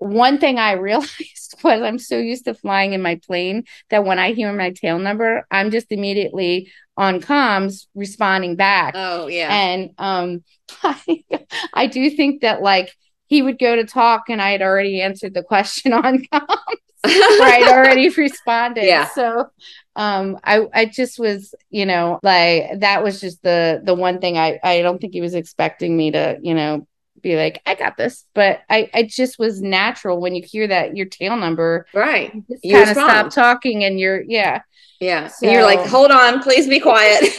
one 0.00 0.38
thing 0.38 0.58
I 0.58 0.72
realized 0.88 1.54
was 1.62 1.82
I'm 1.82 1.98
so 1.98 2.18
used 2.18 2.46
to 2.46 2.54
flying 2.54 2.94
in 2.94 3.02
my 3.02 3.20
plane 3.26 3.64
that 3.90 4.04
when 4.04 4.18
I 4.18 4.32
hear 4.32 4.52
my 4.52 4.70
tail 4.70 4.98
number, 4.98 5.46
I'm 5.50 5.70
just 5.70 5.92
immediately 5.92 6.72
on 6.96 7.20
comms 7.20 7.86
responding 7.94 8.56
back. 8.56 8.94
Oh 8.96 9.28
yeah. 9.28 9.48
And 9.50 9.90
um 9.98 10.42
I, 10.82 11.24
I 11.74 11.86
do 11.86 12.10
think 12.10 12.40
that 12.40 12.62
like 12.62 12.94
he 13.26 13.42
would 13.42 13.58
go 13.58 13.76
to 13.76 13.84
talk 13.84 14.24
and 14.28 14.42
I 14.42 14.50
had 14.50 14.62
already 14.62 15.00
answered 15.00 15.34
the 15.34 15.42
question 15.42 15.92
on 15.92 16.24
comms. 16.32 16.56
I'd 17.04 17.68
already 17.68 18.08
responded. 18.08 18.84
Yeah. 18.84 19.08
So 19.08 19.50
um 19.96 20.38
I 20.44 20.66
I 20.72 20.84
just 20.86 21.18
was, 21.18 21.54
you 21.70 21.84
know, 21.86 22.20
like 22.22 22.80
that 22.80 23.02
was 23.02 23.20
just 23.20 23.42
the 23.42 23.82
the 23.84 23.94
one 23.94 24.20
thing 24.20 24.38
I 24.38 24.58
I 24.62 24.80
don't 24.82 24.98
think 24.98 25.12
he 25.12 25.20
was 25.20 25.34
expecting 25.34 25.96
me 25.96 26.10
to, 26.12 26.38
you 26.42 26.54
know, 26.54 26.86
be 27.22 27.36
like, 27.36 27.60
I 27.66 27.74
got 27.74 27.96
this. 27.96 28.24
But 28.34 28.60
I, 28.68 28.90
I 28.94 29.02
just 29.04 29.38
was 29.38 29.60
natural 29.60 30.20
when 30.20 30.34
you 30.34 30.42
hear 30.46 30.66
that 30.68 30.96
your 30.96 31.06
tail 31.06 31.36
number, 31.36 31.86
right. 31.94 32.32
you 32.34 32.44
just 32.48 32.62
kind 32.72 32.90
of 32.90 32.96
stop 32.96 33.30
talking 33.30 33.84
and 33.84 33.98
you're, 34.00 34.22
yeah, 34.22 34.62
Yeah. 35.00 35.30
and 35.42 35.52
you're 35.52 35.62
like, 35.64 35.86
hold 35.86 36.10
on, 36.10 36.42
please 36.42 36.66
be 36.68 36.80
quiet. 36.80 37.24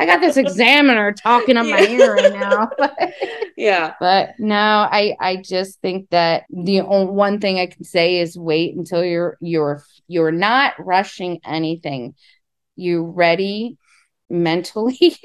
I 0.00 0.06
got 0.06 0.20
this 0.20 0.36
examiner 0.36 1.12
talking 1.12 1.56
on 1.56 1.70
my 1.70 1.80
Yeah. 1.80 1.90
ear 1.90 2.14
right 2.14 2.32
now. 2.32 2.70
yeah. 3.56 3.94
but 4.00 4.30
no, 4.38 4.54
I, 4.56 5.14
I 5.20 5.36
just 5.36 5.80
think 5.80 6.10
that 6.10 6.44
the 6.50 6.80
only 6.80 7.12
one 7.12 7.40
thing 7.40 7.60
I 7.60 7.66
can 7.66 7.84
say 7.84 8.18
is 8.18 8.36
wait 8.36 8.74
until 8.74 9.04
you're, 9.04 9.36
you're, 9.40 9.84
you're 10.08 10.32
not 10.32 10.74
rushing 10.78 11.40
anything. 11.44 12.14
You 12.76 13.04
ready 13.04 13.78
mentally 14.30 15.16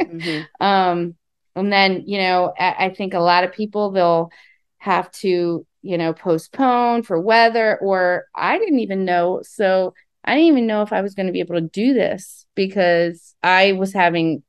Mhm. 0.00 0.46
um 0.60 1.16
and 1.56 1.72
then 1.72 2.02
you 2.06 2.18
know 2.18 2.52
I, 2.58 2.86
I 2.86 2.90
think 2.94 3.14
a 3.14 3.20
lot 3.20 3.44
of 3.44 3.52
people 3.52 3.90
they'll 3.90 4.30
have 4.78 5.10
to 5.12 5.66
you 5.82 5.98
know 5.98 6.12
postpone 6.12 7.02
for 7.02 7.20
weather 7.20 7.78
or 7.80 8.26
i 8.34 8.58
didn't 8.58 8.80
even 8.80 9.04
know 9.04 9.40
so 9.42 9.94
i 10.24 10.34
didn't 10.34 10.48
even 10.48 10.66
know 10.66 10.82
if 10.82 10.92
i 10.92 11.00
was 11.00 11.14
going 11.14 11.26
to 11.26 11.32
be 11.32 11.40
able 11.40 11.54
to 11.56 11.60
do 11.62 11.94
this 11.94 12.46
because 12.54 13.34
i 13.42 13.72
was 13.72 13.92
having 13.92 14.42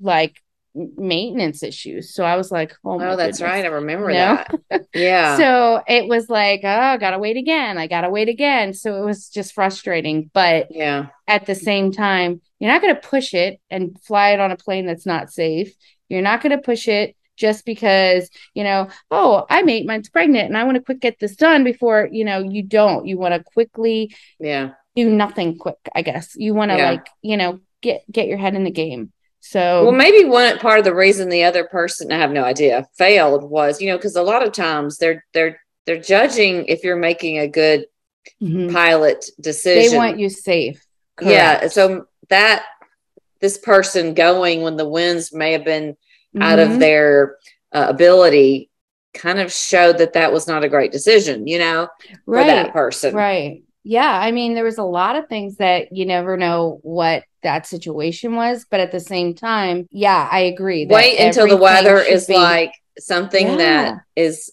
like 0.00 0.42
maintenance 0.74 1.62
issues 1.62 2.12
so 2.14 2.22
i 2.22 2.36
was 2.36 2.50
like 2.52 2.74
oh, 2.84 2.98
my 2.98 3.08
Oh, 3.08 3.16
that's 3.16 3.38
goodness. 3.38 3.40
right. 3.40 3.64
I 3.64 3.68
remember 3.68 4.12
that. 4.12 4.54
Yeah. 4.94 5.36
so 5.38 5.82
it 5.88 6.06
was 6.06 6.28
like 6.28 6.60
oh 6.64 6.68
I 6.68 6.96
gotta 6.98 7.18
wait 7.18 7.38
again 7.38 7.78
i 7.78 7.86
gotta 7.86 8.10
wait 8.10 8.28
again 8.28 8.74
so 8.74 9.02
it 9.02 9.04
was 9.06 9.30
just 9.30 9.54
frustrating 9.54 10.30
but 10.34 10.68
yeah. 10.70 11.06
at 11.26 11.46
the 11.46 11.54
same 11.54 11.92
time, 11.92 12.40
you're 12.58 12.70
not 12.70 12.80
going 12.82 12.94
to 12.94 13.00
push 13.00 13.34
it 13.34 13.58
and 13.70 13.98
fly 14.02 14.30
it 14.30 14.40
on 14.40 14.50
a 14.50 14.56
plane 14.56 14.86
that's 14.86 15.04
not 15.06 15.30
safe. 15.30 15.74
You're 16.08 16.22
not 16.22 16.42
going 16.42 16.56
to 16.56 16.62
push 16.62 16.88
it 16.88 17.16
just 17.36 17.64
because, 17.64 18.30
you 18.54 18.64
know, 18.64 18.88
oh, 19.10 19.44
I'm 19.50 19.68
eight 19.68 19.86
months 19.86 20.08
pregnant 20.08 20.46
and 20.48 20.56
I 20.56 20.64
want 20.64 20.76
to 20.76 20.82
quick 20.82 21.00
get 21.00 21.18
this 21.18 21.36
done 21.36 21.64
before, 21.64 22.08
you 22.10 22.24
know, 22.24 22.38
you 22.38 22.62
don't. 22.62 23.06
You 23.06 23.18
want 23.18 23.34
to 23.34 23.42
quickly 23.44 24.14
Yeah. 24.40 24.70
do 24.94 25.10
nothing 25.10 25.58
quick, 25.58 25.76
I 25.94 26.02
guess. 26.02 26.34
You 26.36 26.54
want 26.54 26.70
to 26.70 26.78
Yeah. 26.78 26.90
like, 26.90 27.06
you 27.22 27.36
know, 27.36 27.60
get 27.82 28.02
get 28.10 28.26
your 28.26 28.38
head 28.38 28.54
in 28.54 28.64
the 28.64 28.70
game. 28.70 29.12
So 29.40 29.84
Well, 29.84 29.92
maybe 29.92 30.24
one 30.28 30.58
part 30.58 30.78
of 30.78 30.84
the 30.84 30.94
reason 30.94 31.28
the 31.28 31.44
other 31.44 31.64
person, 31.64 32.10
I 32.10 32.16
have 32.18 32.32
no 32.32 32.42
idea, 32.42 32.86
failed 32.96 33.48
was, 33.48 33.80
you 33.80 33.88
know, 33.88 33.96
because 33.96 34.16
a 34.16 34.22
lot 34.22 34.44
of 34.44 34.52
times 34.52 34.96
they're 34.98 35.24
they're 35.34 35.60
they're 35.84 36.00
judging 36.00 36.64
if 36.66 36.82
you're 36.82 36.96
making 36.96 37.38
a 37.38 37.46
good 37.46 37.86
mhm. 38.42 38.72
pilot 38.72 39.24
decision. 39.40 39.92
they 39.92 39.96
want 39.96 40.18
you 40.18 40.28
safe. 40.30 40.84
Yeah. 41.20 41.68
So 41.68 42.06
that 42.28 42.64
this 43.40 43.58
person 43.58 44.14
going 44.14 44.62
when 44.62 44.76
the 44.76 44.88
winds 44.88 45.32
may 45.32 45.52
have 45.52 45.64
been 45.64 45.96
out 46.40 46.58
Mhm. 46.58 46.72
of 46.74 46.78
their 46.80 47.36
uh, 47.72 47.86
ability 47.88 48.70
kind 49.14 49.38
of 49.38 49.52
showed 49.52 49.98
that 49.98 50.12
that 50.14 50.32
was 50.32 50.46
not 50.46 50.64
a 50.64 50.68
great 50.68 50.92
decision, 50.92 51.46
you 51.46 51.58
know, 51.58 51.88
for 52.24 52.34
right. 52.34 52.46
that 52.46 52.72
person. 52.72 53.14
Right. 53.14 53.62
Yeah. 53.84 54.10
I 54.10 54.30
mean, 54.30 54.54
there 54.54 54.64
was 54.64 54.78
a 54.78 54.82
lot 54.84 55.16
of 55.16 55.28
things 55.28 55.56
that 55.56 55.92
you 55.92 56.06
never 56.06 56.36
know 56.36 56.78
what 56.82 57.24
that 57.42 57.66
situation 57.66 58.34
was, 58.36 58.66
but 58.70 58.80
at 58.80 58.92
the 58.92 59.00
same 59.00 59.34
time, 59.34 59.88
yeah, 59.90 60.28
I 60.30 60.40
agree. 60.40 60.84
that 60.86 60.94
Wait 60.94 61.18
until 61.18 61.48
the 61.48 61.56
weather 61.56 61.98
is 61.98 62.26
be- 62.26 62.34
like 62.34 62.72
something 62.98 63.46
Yeah. 63.46 63.56
that 63.56 63.94
is 64.16 64.52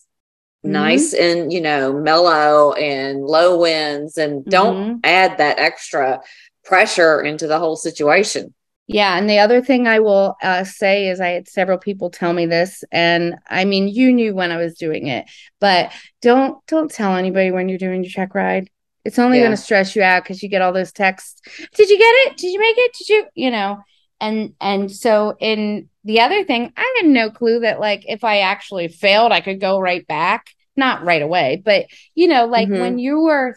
nice 0.65 1.13
and 1.13 1.51
you 1.51 1.59
know 1.59 1.91
mellow 1.91 2.71
and 2.73 3.21
low 3.25 3.59
winds 3.59 4.17
and 4.17 4.45
don't 4.45 4.75
Mhm. 4.77 4.99
add 5.03 5.37
that 5.39 5.59
extra 5.59 6.21
pressure 6.63 7.19
into 7.21 7.47
the 7.47 7.59
whole 7.59 7.75
situation 7.75 8.53
Yeah, 8.87 9.17
and 9.17 9.29
the 9.29 9.39
other 9.39 9.61
thing 9.61 9.87
I 9.87 9.99
will 9.99 10.35
uh, 10.43 10.65
say 10.65 11.07
is 11.07 11.21
I 11.21 11.29
had 11.29 11.47
several 11.47 11.77
people 11.77 12.09
tell 12.09 12.33
me 12.33 12.45
this, 12.45 12.83
and 12.91 13.35
I 13.49 13.63
mean, 13.63 13.87
you 13.87 14.11
knew 14.11 14.35
when 14.35 14.51
I 14.51 14.57
was 14.57 14.75
doing 14.75 15.07
it, 15.07 15.25
but 15.61 15.91
don't 16.21 16.57
don't 16.67 16.91
tell 16.91 17.15
anybody 17.15 17.51
when 17.51 17.69
you're 17.69 17.77
doing 17.77 18.03
your 18.03 18.11
check 18.11 18.35
ride. 18.35 18.69
It's 19.05 19.19
only 19.19 19.37
Yeah. 19.37 19.45
going 19.45 19.55
to 19.55 19.61
stress 19.61 19.95
you 19.95 20.03
out 20.03 20.23
because 20.23 20.43
you 20.43 20.49
get 20.49 20.61
all 20.61 20.73
those 20.73 20.91
texts. 20.91 21.41
Did 21.75 21.89
you 21.89 21.97
get 21.97 22.31
it? 22.31 22.37
Did 22.37 22.51
you 22.51 22.59
make 22.59 22.77
it? 22.77 22.93
Did 22.97 23.09
you? 23.09 23.25
You 23.35 23.51
know, 23.51 23.77
and 24.19 24.53
and 24.59 24.91
so 24.91 25.35
in 25.39 25.89
the 26.03 26.19
other 26.19 26.43
thing, 26.43 26.73
I 26.75 26.93
had 27.01 27.09
no 27.09 27.29
clue 27.29 27.61
that 27.61 27.79
like 27.79 28.03
if 28.07 28.25
I 28.25 28.39
actually 28.39 28.89
failed, 28.89 29.31
I 29.31 29.39
could 29.41 29.61
go 29.61 29.79
right 29.79 30.05
back. 30.07 30.47
Not 30.75 31.05
right 31.05 31.21
away, 31.21 31.61
but 31.63 31.85
you 32.15 32.27
know, 32.27 32.47
like 32.47 32.67
Mhm. 32.67 32.79
when 32.79 32.99
you 32.99 33.21
were 33.21 33.55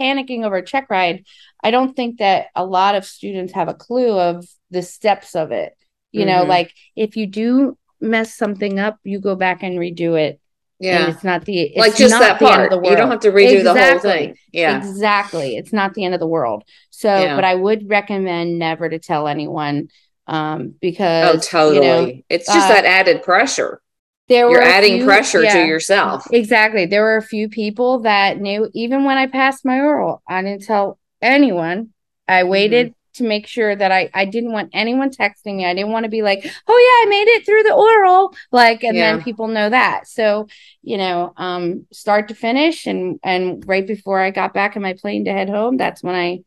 panicking 0.00 0.44
over 0.44 0.56
a 0.56 0.64
check 0.64 0.86
ride, 0.88 1.24
I 1.62 1.70
don't 1.70 1.94
think 1.94 2.18
that 2.18 2.46
a 2.54 2.64
lot 2.64 2.94
of 2.94 3.04
students 3.04 3.52
have 3.52 3.68
a 3.68 3.74
clue 3.74 4.18
of 4.18 4.46
the 4.72 4.82
steps 4.82 5.36
of 5.36 5.52
it. 5.52 5.74
You 6.10 6.26
know, 6.26 6.44
Mhm. 6.44 6.48
like 6.48 6.72
if 6.96 7.16
you 7.16 7.26
do 7.26 7.78
mess 8.00 8.34
something 8.34 8.78
up, 8.80 8.98
you 9.04 9.20
go 9.20 9.34
back 9.36 9.62
and 9.62 9.78
redo 9.78 10.18
it. 10.20 10.40
And 10.80 10.88
yeah 10.88 11.10
it's 11.10 11.22
not 11.22 11.44
the 11.44 11.60
it's 11.60 11.78
like 11.78 11.94
just 11.94 12.10
not 12.10 12.18
that 12.20 12.38
the 12.40 12.44
end 12.46 12.54
of 12.54 12.58
part 12.58 12.70
the 12.70 12.76
world. 12.78 12.90
you 12.90 12.96
don't 12.96 13.10
have 13.12 13.20
to 13.20 13.30
redo 13.30 13.62
the 13.62 13.72
whole 13.72 13.98
thing 14.00 14.34
yeah 14.52 14.78
Exactly. 14.78 15.56
It's 15.56 15.72
not 15.72 15.94
the 15.94 16.04
end 16.04 16.12
of 16.14 16.18
the 16.18 16.26
world. 16.26 16.64
So, 16.90 17.08
Yeah. 17.08 17.36
but 17.36 17.44
I 17.44 17.54
would 17.54 17.88
recommend 17.88 18.58
never 18.58 18.88
to 18.88 18.98
tell 18.98 19.28
anyone 19.28 19.88
um 20.26 20.60
oh 20.72 20.74
because 20.80 21.46
totally 21.46 21.76
you 21.76 21.82
know, 21.82 22.12
it's 22.28 22.46
just 22.46 22.66
uh, 22.68 22.74
that 22.74 22.84
added 22.84 23.22
pressure 23.22 23.80
there 24.28 24.48
you're 24.50 24.58
were 24.58 24.62
adding 24.62 24.96
few- 24.98 25.04
pressure 25.04 25.42
yeah. 25.44 25.52
to 25.54 25.66
yourself 25.66 26.26
Exactly. 26.32 26.86
There 26.86 27.02
were 27.02 27.16
a 27.16 27.22
few 27.22 27.48
people 27.48 28.00
that 28.00 28.40
knew, 28.40 28.68
even 28.74 29.04
when 29.04 29.18
I 29.18 29.26
passed 29.28 29.64
my 29.64 29.78
oral, 29.78 30.20
I 30.28 30.42
didn't 30.42 30.64
tell 30.64 30.98
anyone. 31.20 31.90
I 32.26 32.42
waited 32.44 32.94
to 33.14 33.24
make 33.24 33.46
sure 33.46 33.74
that 33.74 33.92
I, 33.92 34.10
I 34.14 34.24
didn't 34.24 34.52
want 34.52 34.70
anyone 34.72 35.10
texting 35.10 35.56
me. 35.56 35.66
I 35.66 35.74
didn't 35.74 35.92
want 35.92 36.04
to 36.04 36.10
be 36.10 36.22
like, 36.22 36.44
oh 36.44 36.46
yeah, 36.46 37.06
I 37.06 37.10
made 37.10 37.28
it 37.28 37.44
through 37.44 37.62
the 37.62 37.74
oral. 37.74 38.34
Like, 38.50 38.84
and 38.84 38.96
then 38.96 39.22
people 39.22 39.48
know 39.48 39.68
that. 39.70 40.08
So, 40.08 40.48
you 40.82 40.98
know, 40.98 41.32
um, 41.36 41.86
start 41.92 42.28
to 42.28 42.34
finish 42.34 42.86
and, 42.86 43.20
and 43.22 43.66
right 43.66 43.86
before 43.86 44.20
I 44.20 44.30
got 44.30 44.54
back 44.54 44.76
in 44.76 44.82
my 44.82 44.94
plane 44.94 45.24
to 45.26 45.32
head 45.32 45.50
home, 45.50 45.76
that's 45.76 46.02
when 46.02 46.14
I 46.14 46.40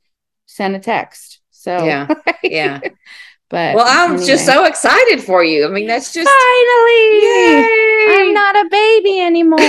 sent 0.45 0.75
a 0.75 0.79
text. 0.79 1.41
So, 1.51 1.85
Yeah. 1.85 2.07
yeah 2.43 2.79
but 3.49 3.75
well 3.75 3.85
i'm 3.87 4.17
just 4.25 4.43
so 4.43 4.65
excited 4.65 5.21
for 5.21 5.43
you 5.43 5.67
i 5.67 5.69
mean 5.69 5.85
that's 5.85 6.11
just 6.11 6.27
finally, 6.27 7.21
Yay! 7.21 8.05
I'm 8.07 8.33
not 8.33 8.55
a 8.55 8.67
baby 8.69 9.21
anymore. 9.21 9.59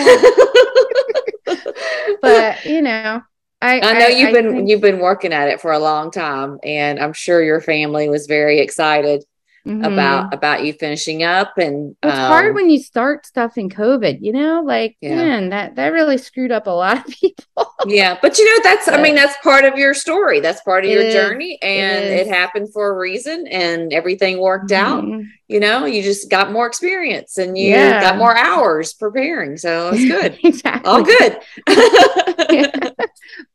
but 2.23 2.65
you 2.65 2.81
know, 2.83 3.23
I 3.67 3.81
I 3.81 3.99
know 3.99 4.07
you've 4.09 4.29
I 4.29 4.33
been 4.33 4.51
think- 4.53 4.69
you've 4.69 4.81
been 4.81 4.99
working 5.01 5.33
at 5.33 5.49
it 5.49 5.61
for 5.61 5.73
a 5.73 5.79
long 5.79 6.11
time, 6.11 6.59
and 6.63 6.99
I'm 6.99 7.13
sure 7.13 7.43
your 7.43 7.61
family 7.61 8.09
was 8.09 8.27
very 8.27 8.61
excited 8.61 9.25
Mhm. 9.67 9.85
about 9.85 10.33
about 10.33 10.65
you 10.65 10.73
finishing 10.73 11.25
up. 11.25 11.59
And 11.59 11.97
it's 12.03 12.19
um, 12.19 12.27
hard 12.27 12.55
when 12.55 12.71
you 12.71 12.79
start 12.79 13.27
stuff 13.27 13.59
in 13.59 13.69
COVID, 13.69 14.19
you 14.21 14.33
know, 14.33 14.63
like 14.65 14.97
Yeah. 15.01 15.17
man, 15.17 15.49
that 15.51 15.75
that 15.77 15.93
really 15.93 16.19
screwed 16.19 16.53
up 16.53 16.67
a 16.69 16.71
lot 16.71 16.99
of 16.99 17.07
people. 17.21 17.67
yeah, 17.87 18.17
but 18.23 18.39
you 18.39 18.45
know 18.45 18.63
that's 18.63 18.89
I 18.89 19.01
mean 19.03 19.15
that's 19.17 19.37
part 19.43 19.65
of 19.65 19.77
your 19.77 19.93
story. 19.93 20.41
That's 20.41 20.61
part 20.63 20.85
of 20.85 20.91
your 20.91 21.03
is. 21.03 21.13
journey, 21.13 21.59
and 21.63 22.07
it 22.07 22.29
happened 22.29 22.73
for 22.73 22.91
a 22.91 22.97
reason, 22.97 23.47
and 23.49 23.93
everything 23.93 24.39
worked 24.41 24.71
out. 24.73 25.03
Mhm. 25.05 25.25
You 25.49 25.61
know, 25.61 25.85
you 25.85 26.03
just 26.03 26.29
got 26.31 26.51
more 26.53 26.67
experience, 26.67 27.39
and 27.39 27.57
you 27.57 27.71
Yeah. 27.71 28.01
got 28.01 28.19
more 28.19 28.37
hours 28.37 28.93
preparing, 28.95 29.57
so 29.57 29.91
it's 29.95 30.05
good. 30.05 30.39
exactly. 30.45 30.89
All 30.91 31.03
good. 31.03 31.39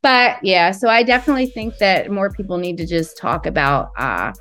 But 0.03 0.43
yeah, 0.43 0.71
so 0.71 0.89
I 0.89 1.03
definitely 1.03 1.47
think 1.47 1.77
that 1.77 2.11
more 2.11 2.31
people 2.31 2.57
need 2.57 2.77
to 2.77 2.85
just 2.85 3.17
talk 3.17 3.45
about 3.45 3.91
uh 3.97 4.31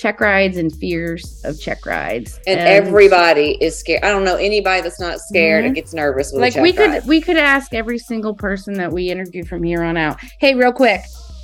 check 0.00 0.20
rides 0.20 0.56
and 0.56 0.72
fears 0.76 1.42
of 1.44 1.60
check 1.60 1.84
rides. 1.84 2.40
and 2.46 2.58
everybody 2.58 3.58
is 3.60 3.76
scared. 3.78 4.02
I 4.02 4.08
don't 4.10 4.24
know 4.24 4.36
anybody 4.36 4.80
that's 4.80 4.98
not 5.00 5.18
scared 5.20 5.64
and 5.64 5.72
Mhm. 5.72 5.76
gets 5.76 5.92
nervous 5.92 6.32
with 6.32 6.40
like 6.40 6.52
a 6.52 6.54
check 6.54 6.62
we 6.62 6.72
could 6.72 6.90
ride. 6.90 7.06
we 7.06 7.20
could 7.20 7.36
ask 7.36 7.74
every 7.74 7.98
single 7.98 8.34
person 8.34 8.74
that 8.74 8.90
we 8.90 9.10
interview 9.10 9.44
from 9.44 9.62
here 9.62 9.82
on 9.82 9.96
out, 9.98 10.16
hey, 10.40 10.54
real 10.54 10.72
quick, 10.72 11.02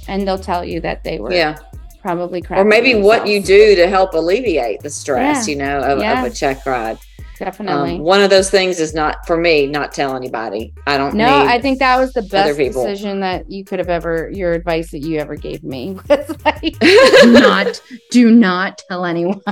and 0.08 0.26
they'll 0.26 0.38
tell 0.38 0.64
you 0.64 0.80
that 0.80 1.04
they 1.04 1.18
were 1.18 1.32
Yeah. 1.32 1.56
probably 2.00 2.42
or 2.50 2.64
maybe 2.64 2.94
what 2.94 3.26
you 3.26 3.42
do 3.42 3.74
to 3.74 3.88
help 3.88 4.14
alleviate 4.14 4.80
the 4.80 4.90
stress 4.90 5.46
Yeah. 5.48 5.52
you 5.52 5.58
know 5.58 5.78
of, 5.80 5.98
Yeah. 5.98 6.24
of 6.24 6.32
a 6.32 6.34
check 6.34 6.64
ride 6.64 6.96
Definitely. 7.38 7.96
Um, 7.96 8.00
one 8.00 8.22
of 8.22 8.30
those 8.30 8.50
things 8.50 8.80
is 8.80 8.94
not 8.94 9.26
for 9.26 9.36
me. 9.36 9.66
Not 9.66 9.92
tell 9.92 10.16
anybody. 10.16 10.72
I 10.86 10.96
don't. 10.96 11.14
No, 11.14 11.44
I 11.44 11.60
think 11.60 11.78
that 11.80 11.98
was 11.98 12.12
the 12.12 12.22
best 12.22 12.56
decision 12.56 13.20
that 13.20 13.50
you 13.50 13.64
could 13.64 13.78
have 13.78 13.88
ever. 13.88 14.30
Your 14.32 14.52
advice 14.52 14.90
that 14.92 15.00
you 15.00 15.18
ever 15.18 15.36
gave 15.36 15.62
me 15.62 15.98
was 16.08 16.44
like, 16.44 16.76
not, 17.24 17.80
do 18.10 18.30
not 18.30 18.78
tell 18.88 19.04
anyone. 19.04 19.42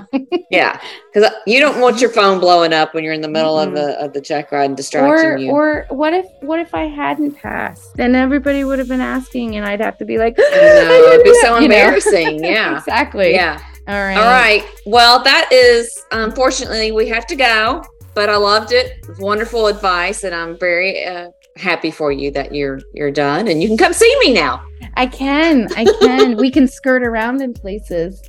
Yeah, 0.51 0.81
because 1.12 1.31
you 1.47 1.61
don't 1.61 1.81
want 1.81 2.01
your 2.01 2.11
phone 2.11 2.40
blowing 2.40 2.73
up 2.73 2.94
when 2.94 3.05
you're 3.05 3.12
in 3.12 3.20
the 3.20 3.29
middle 3.29 3.59
of 3.59 3.70
Mm-mm. 3.70 3.75
the 3.75 4.05
of 4.05 4.12
the 4.12 4.20
check 4.20 4.51
ride 4.53 4.64
and 4.64 4.77
distracting 4.77 5.27
or, 5.31 5.37
you. 5.37 5.51
or 5.51 5.87
what 5.90 6.12
if, 6.14 6.27
what 6.40 6.61
if 6.61 6.75
I 6.75 6.85
hadn't 6.87 7.33
passed? 7.33 7.94
Then 7.97 8.14
everybody 8.14 8.64
would 8.64 8.79
have 8.79 8.88
been 8.88 9.01
asking, 9.01 9.57
and 9.57 9.66
I'd 9.66 9.81
have 9.81 9.99
to 9.99 10.05
be 10.05 10.18
like, 10.18 10.35
I 10.38 10.42
know, 10.42 11.12
it'd 11.12 11.25
be 11.25 11.35
so 11.40 11.59
You 11.59 11.68
know? 11.68 11.75
embarrassing. 11.75 12.42
Yeah. 12.44 12.79
exactly. 12.79 13.33
Yeah. 13.33 13.61
All 13.87 13.94
right. 14.03 14.16
All 14.16 14.25
right. 14.25 14.64
Well, 14.87 15.23
that 15.25 15.49
is 15.53 16.05
unfortunately 16.11 16.92
we 16.92 17.07
have 17.09 17.27
to 17.27 17.37
go, 17.37 17.85
but 18.14 18.31
I 18.31 18.37
loved 18.37 18.73
it. 18.73 19.05
Wonderful 19.18 19.66
advice, 19.66 20.25
and 20.25 20.35
I'm 20.35 20.59
very 20.59 21.05
uh, 21.05 21.31
happy 21.57 21.90
for 21.90 22.11
you 22.11 22.31
that 22.31 22.55
you're 22.55 22.81
you're 22.94 23.11
done 23.11 23.49
and 23.49 23.62
you 23.62 23.68
can 23.68 23.77
come 23.77 23.92
see 23.92 24.14
me 24.20 24.33
now. 24.33 24.64
I 24.94 25.07
can. 25.07 25.68
I 25.77 25.85
can. 26.01 26.37
we 26.37 26.51
can 26.51 26.66
skirt 26.66 27.03
around 27.03 27.42
in 27.42 27.53
places. 27.53 28.23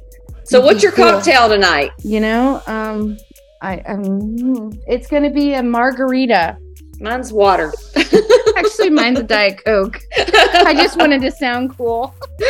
So, 0.43 0.61
what's 0.61 0.83
your 0.83 0.91
Cool. 0.91 1.05
cocktail 1.05 1.49
tonight? 1.49 1.91
You 2.03 2.19
know, 2.19 2.61
um, 2.67 3.17
I 3.61 3.79
um, 3.79 4.71
it's 4.87 5.07
gonna 5.07 5.31
be 5.31 5.53
a 5.53 5.63
margarita. 5.63 6.57
Mine's 6.99 7.33
water. 7.33 7.73
Actually, 8.57 8.89
mine's 8.89 9.19
a 9.19 9.23
diet 9.23 9.63
coke. 9.65 9.99
I 10.17 10.73
just 10.75 10.97
wanted 10.97 11.21
to 11.21 11.31
sound 11.31 11.75
cool. 11.77 12.15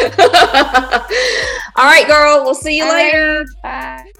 All 1.77 1.85
right, 1.85 2.05
girl. 2.07 2.43
We'll 2.43 2.53
see 2.55 2.77
you 2.77 2.83
All 2.83 2.91
right, 2.91 3.05
later. 3.05 3.45
Bye. 3.63 4.11